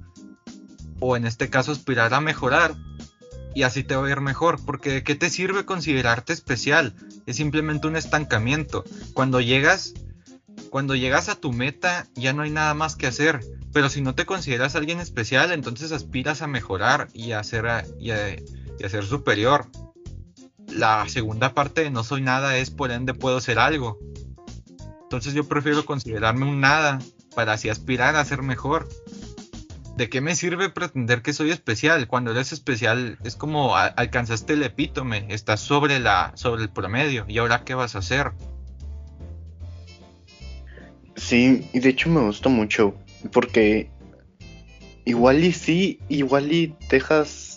[1.02, 2.76] o en este caso aspirar a mejorar
[3.54, 6.96] y así te va a ir mejor, porque ¿de qué te sirve considerarte especial?
[7.26, 8.86] Es simplemente un estancamiento.
[9.14, 9.94] Cuando llegas,
[10.70, 13.42] cuando llegas a tu meta ya no hay nada más que hacer,
[13.74, 17.66] pero si no te consideras alguien especial, entonces aspiras a mejorar y a ser,
[18.00, 19.68] y a ser superior.
[20.72, 24.00] La segunda parte de no soy nada es por ende puedo ser algo.
[25.04, 27.00] Entonces yo prefiero considerarme un nada
[27.36, 28.88] para así aspirar a ser mejor.
[30.02, 32.08] ¿de qué me sirve pretender que soy especial?
[32.08, 37.26] Cuando eres especial es como alcanzaste el epítome, estás sobre, la, sobre el promedio.
[37.28, 38.32] ¿Y ahora qué vas a hacer?
[41.16, 42.96] Sí, y de hecho me gusta mucho
[43.32, 43.92] porque
[45.06, 47.51] igual y sí, igual y dejas,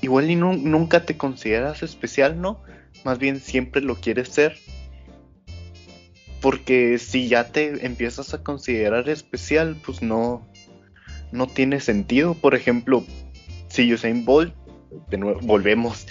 [0.00, 2.62] igual y no, nunca te consideras especial, ¿no?
[3.04, 4.58] Más bien siempre lo quieres ser.
[6.40, 10.46] Porque si ya te empiezas a considerar especial, pues no,
[11.32, 12.34] no tiene sentido.
[12.34, 13.04] Por ejemplo,
[13.68, 14.54] si Usain Bolt,
[15.10, 16.06] de nuevo, volvemos,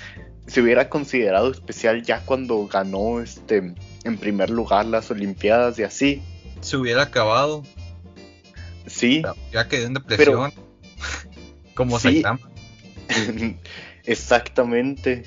[0.47, 3.73] se hubiera considerado especial ya cuando ganó este
[4.03, 6.21] en primer lugar las Olimpiadas y así.
[6.61, 7.63] Se hubiera acabado.
[8.85, 9.21] Sí.
[9.51, 10.53] Ya quedó en depresión.
[11.73, 12.23] Como sí.
[14.05, 15.23] Exactamente.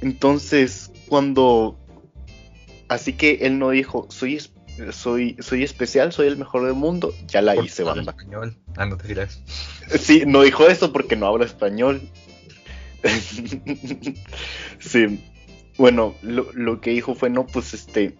[0.00, 1.78] Entonces, cuando...
[2.88, 4.40] Así que él no dijo, soy,
[4.92, 8.12] soy, soy especial, soy el mejor del mundo, ya la hice, banda.
[8.12, 8.56] Español.
[8.76, 9.42] Ah, no te dirás.
[10.00, 12.00] Sí, no dijo eso porque no habla español.
[14.78, 15.22] sí.
[15.76, 18.16] Bueno, lo, lo que dijo fue, no, pues este,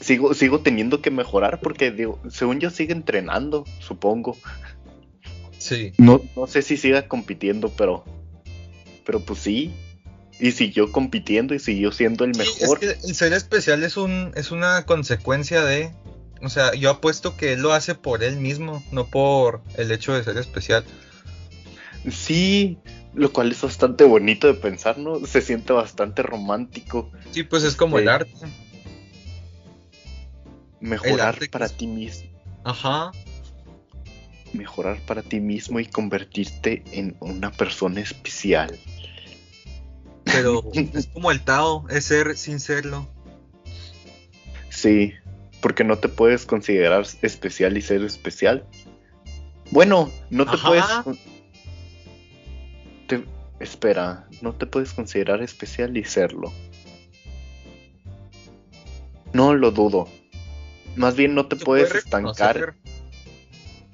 [0.00, 4.36] sigo, sigo teniendo que mejorar porque, digo, según yo sigue entrenando, supongo.
[5.66, 5.92] Sí.
[5.98, 8.04] No, no sé si siga compitiendo, pero,
[9.04, 9.72] pero pues sí.
[10.38, 12.84] Y siguió compitiendo y siguió siendo el Sí, mejor.
[12.84, 15.90] es que el ser especial es un es una consecuencia de
[16.42, 20.12] o sea, yo apuesto que él lo hace por él mismo, no por el hecho
[20.12, 20.84] de ser especial.
[22.10, 22.76] Sí,
[23.14, 25.24] lo cual es bastante bonito de pensar, ¿no?
[25.26, 27.10] Se siente bastante romántico.
[27.30, 28.10] Sí, pues es como el Sí.
[28.10, 28.32] arte.
[30.80, 32.28] Mejorar arte para es- ti mismo.
[32.64, 33.10] Ajá.
[34.52, 38.78] Mejorar para ti mismo y convertirte en una persona especial.
[40.24, 43.08] Pero es como el Tao, es ser sin serlo.
[44.70, 45.12] Sí,
[45.60, 48.64] porque no te puedes considerar especial y ser especial.
[49.70, 50.68] Bueno, no te Ajá.
[51.04, 51.18] puedes...
[53.08, 53.24] te-
[53.58, 56.52] Espera, no te puedes considerar especial y serlo.
[59.32, 60.08] No lo dudo.
[60.94, 62.56] Más bien no te puedes puede estancar.
[62.56, 62.74] reconocer,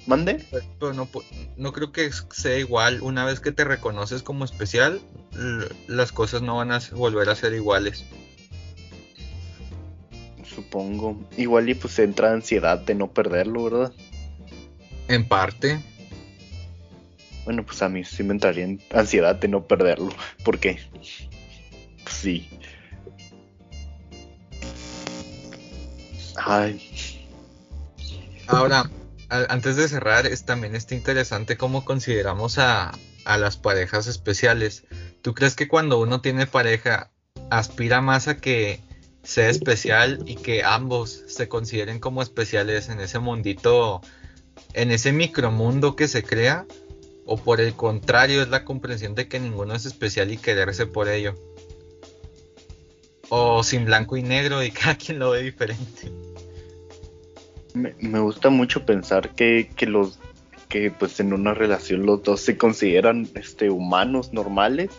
[0.06, 0.44] ¿Mande?
[0.80, 1.24] Pero no, pu-
[1.56, 3.00] no creo que sea igual.
[3.02, 5.00] Una vez que te reconoces como especial,
[5.86, 8.04] las cosas no van a volver a ser iguales.
[10.54, 11.16] Supongo.
[11.36, 13.92] Igual y pues entra ansiedad de no perderlo, ¿verdad?
[15.08, 15.80] En parte.
[17.44, 20.10] Bueno, pues a mí sí me entraría en ansiedad de no perderlo.
[20.44, 20.80] ¿Por qué?
[20.92, 22.48] Pues sí.
[26.44, 26.80] Ay,
[28.48, 28.90] Ahora,
[29.32, 32.92] antes de cerrar, es, también está interesante cómo consideramos a,
[33.24, 34.84] a las parejas especiales.
[35.22, 37.10] ¿Tú crees que cuando uno tiene pareja
[37.50, 38.80] aspira más a que
[39.22, 44.00] sea especial y que ambos se consideren como especiales en ese mundito,
[44.74, 46.66] en ese micromundo que se crea?
[47.24, 51.08] ¿O por el contrario es la comprensión de que ninguno es especial y quererse por
[51.08, 51.34] ello?
[53.30, 56.31] O sin blanco y negro y cada quien lo ve diferente.
[57.74, 60.18] Me, gusta mucho pensar que, que los
[60.68, 64.90] que pues en una relación los dos se consideran este humanos normales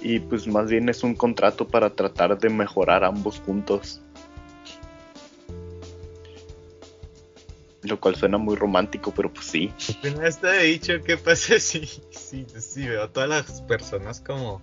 [0.00, 4.00] y pues más bien es un contrato para tratar de mejorar ambos juntos.
[7.82, 9.72] Lo cual suena muy romántico, pero pues sí.
[10.02, 14.62] Vez te he dicho qué pasa si, si, si veo a todas las personas como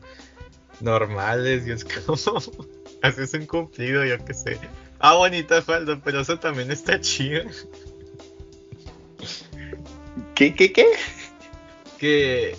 [0.81, 2.17] normales y es como
[3.01, 4.59] haces un cumplido, yo qué sé.
[5.07, 7.43] Ah, bonita falda, pero eso también está chido.
[10.33, 10.87] ¿Qué, qué, qué?
[11.99, 12.55] Que,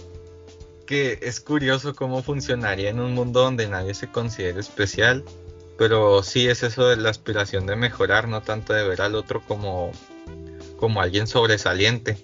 [0.86, 5.24] que es curioso cómo funcionaría en un mundo donde nadie se considere especial.
[5.76, 9.42] Pero sí es eso de la aspiración de mejorar, no tanto de ver al otro
[9.42, 9.90] como,
[10.76, 12.16] como alguien sobresaliente.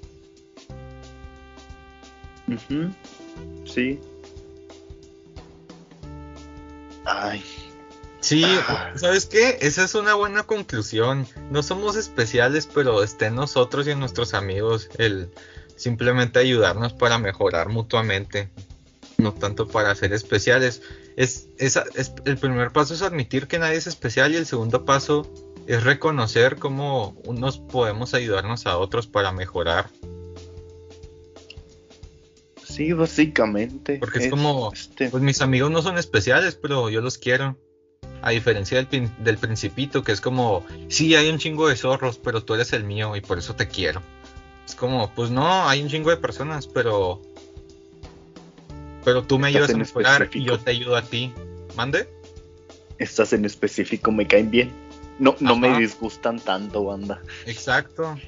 [2.47, 2.93] Ujú,
[3.65, 3.99] Sí.
[7.05, 7.43] Ay,
[8.23, 8.93] Sí, Ah.
[8.97, 9.59] ¿sabes qué?
[9.61, 11.27] Esa es una buena conclusión.
[11.51, 15.29] No somos especiales, pero está en nosotros y en nuestros amigos el
[15.77, 18.49] simplemente ayudarnos para mejorar mutuamente,
[19.19, 20.83] no tanto para ser especiales.
[21.17, 24.85] Es, esa, es, el primer paso es admitir que nadie es especial y el segundo
[24.85, 25.29] paso
[25.67, 29.91] es reconocer cómo unos podemos ayudarnos a otros para mejorar.
[32.65, 33.99] sí, básicamente.
[33.99, 37.59] Porque es como, este, Pues mis amigos no son especiales, pero yo los quiero.
[38.23, 42.43] A diferencia del, del principito, que es como, sí, hay un chingo de zorros, pero
[42.45, 44.01] tú eres el mío y por eso te quiero.
[44.67, 47.21] Es como, pues no, hay un chingo de personas, pero...
[49.05, 51.33] Pero tú me Estás ayudas a mejorar y yo te ayudo a ti.
[51.75, 52.09] ¿Mande?
[53.03, 54.73] estas en específico me caen bien.
[55.19, 57.21] No, no me disgustan tanto, banda.
[57.47, 58.19] Exacto.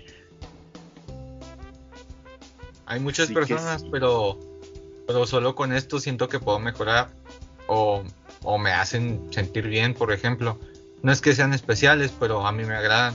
[2.86, 3.88] Hay muchas Sí personas, sí.
[3.90, 4.38] pero,
[5.06, 7.10] pero solo con esto siento que puedo mejorar
[7.66, 8.04] o,
[8.44, 10.58] o me hacen sentir bien, por ejemplo.
[11.02, 13.14] No es que sean especiales, pero a mí me agradan.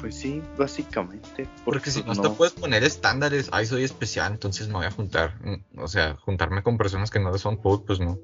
[0.00, 1.48] Pues sí, básicamente.
[1.64, 5.34] Porque si no, te puedes poner estándares, ay, soy especial, entonces me voy a juntar.
[5.42, 8.18] Mm, O sea, juntarme con personas que no son cool, pues no.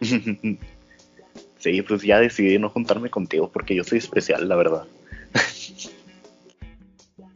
[1.58, 4.86] sí, pues ya decidí no juntarme contigo porque yo soy especial, la verdad.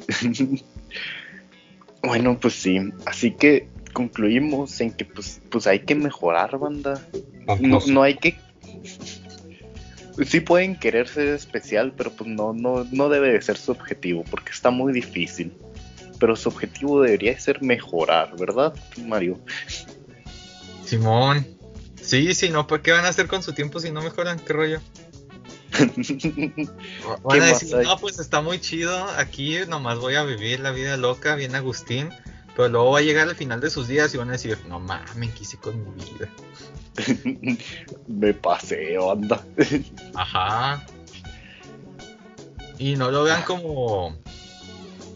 [2.02, 2.78] bueno, pues sí.
[3.06, 7.00] Así que concluimos en que pues, pues hay que mejorar, banda.
[7.60, 8.38] No, no hay que.
[10.22, 14.22] Sí pueden querer ser especial, pero pues no, no, no debe de ser su objetivo,
[14.30, 15.50] porque está muy difícil.
[16.20, 18.74] Pero su objetivo debería ser mejorar, ¿verdad,
[19.06, 19.40] Mario?
[20.84, 21.46] Simón.
[21.94, 24.38] Sí, sí, no, ¿por qué van a hacer con su tiempo si no mejoran?
[24.38, 24.80] ¿Qué rollo?
[25.72, 28.94] Van ¿Qué a decir, no, pues está muy chido.
[29.16, 32.10] Aquí nomás voy a vivir la vida loca, bien Agustín.
[32.56, 34.80] Pero luego va a llegar al final de sus días y van a decir, no
[34.80, 36.30] mames, ¿qué hice con mi vida?
[38.06, 39.44] Me paseo, anda.
[40.14, 40.86] Ajá.
[42.78, 44.16] Y no lo vean como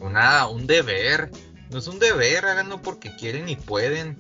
[0.01, 1.31] una, un deber.
[1.71, 4.19] No es un deber, háganlo porque quieren y pueden.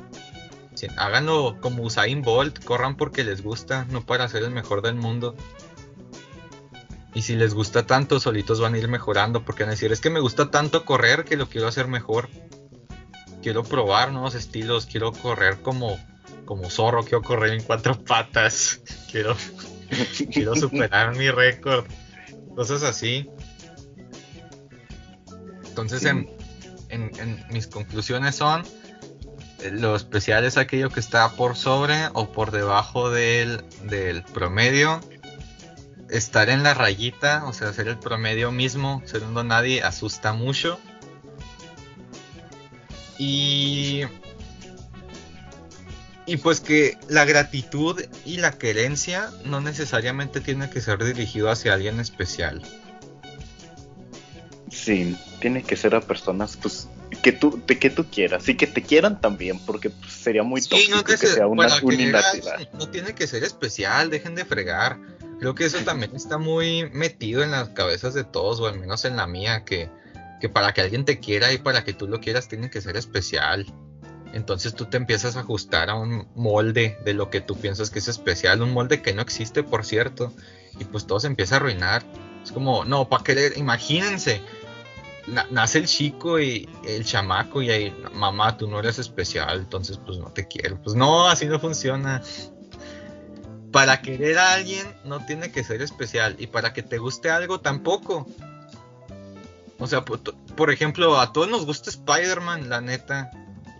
[0.97, 5.36] Háganlo como Usain Bolt, corran porque les gusta, no para ser el mejor del mundo.
[7.12, 10.01] Y si les gusta tanto, solitos van a ir mejorando, porque van a decir, es
[10.01, 12.30] que me gusta tanto correr que lo quiero hacer mejor.
[13.42, 15.98] Quiero probar nuevos estilos, quiero correr como,
[16.44, 18.80] como zorro, quiero correr en cuatro patas,
[19.10, 19.36] quiero,
[20.32, 21.86] quiero superar mi récord,
[22.54, 23.28] cosas así.
[25.66, 26.28] Entonces, en,
[27.50, 28.64] mis conclusiones son,
[29.72, 35.00] lo especial es aquello que está por sobre o por debajo del, del promedio
[36.10, 40.78] estar en la rayita, o sea, ser el promedio mismo, segundo nadie, asusta mucho.
[43.20, 44.05] Y.
[46.24, 51.74] Y pues que la gratitud y la querencia no necesariamente tiene que ser dirigido hacia
[51.74, 52.62] alguien especial.
[54.70, 56.88] Sí, tiene que ser a personas pues
[57.22, 60.62] que tú de que tú quieras y que te quieran también porque pues, sería muy
[60.62, 61.66] tóxico que, sea una
[62.72, 64.98] No tiene que ser especial, dejen de fregar.
[65.40, 69.05] Creo que eso también está muy metido en las cabezas de todos, o al menos
[69.05, 69.88] en la mía, que,
[70.40, 72.96] que para que alguien te quiera y para que tú lo quieras tiene que ser
[72.96, 73.66] especial.
[74.32, 77.98] Entonces tú te empiezas a ajustar a un molde de lo que tú piensas que
[77.98, 80.32] es especial, un molde que no existe, por cierto,
[80.78, 82.04] y pues todo se empieza a arruinar.
[82.42, 84.40] Es como, no, para querer, imagínense,
[85.50, 90.18] nace el chico y el chamaco y ahí, mamá, tú no eres especial, entonces pues
[90.18, 90.80] no te quiero.
[90.80, 92.22] Pues no, así no funciona
[93.70, 97.60] para querer a alguien no tiene que ser especial y para que te guste algo
[97.60, 98.26] tampoco.
[99.81, 103.31] O sea, por, ejemplo, a todos nos gusta Spider-Man, la neta.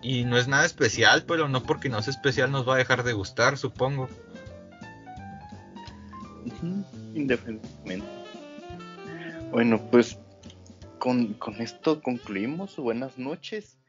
[0.03, 3.05] Y no es nada especial, pero no porque no sea especial nos va a dejar
[3.05, 4.09] de gustar, supongo.
[7.15, 8.09] Independientemente.
[9.51, 10.19] Bueno, pues
[10.99, 12.77] con, con esto concluimos.
[12.77, 13.80] Buenas noches.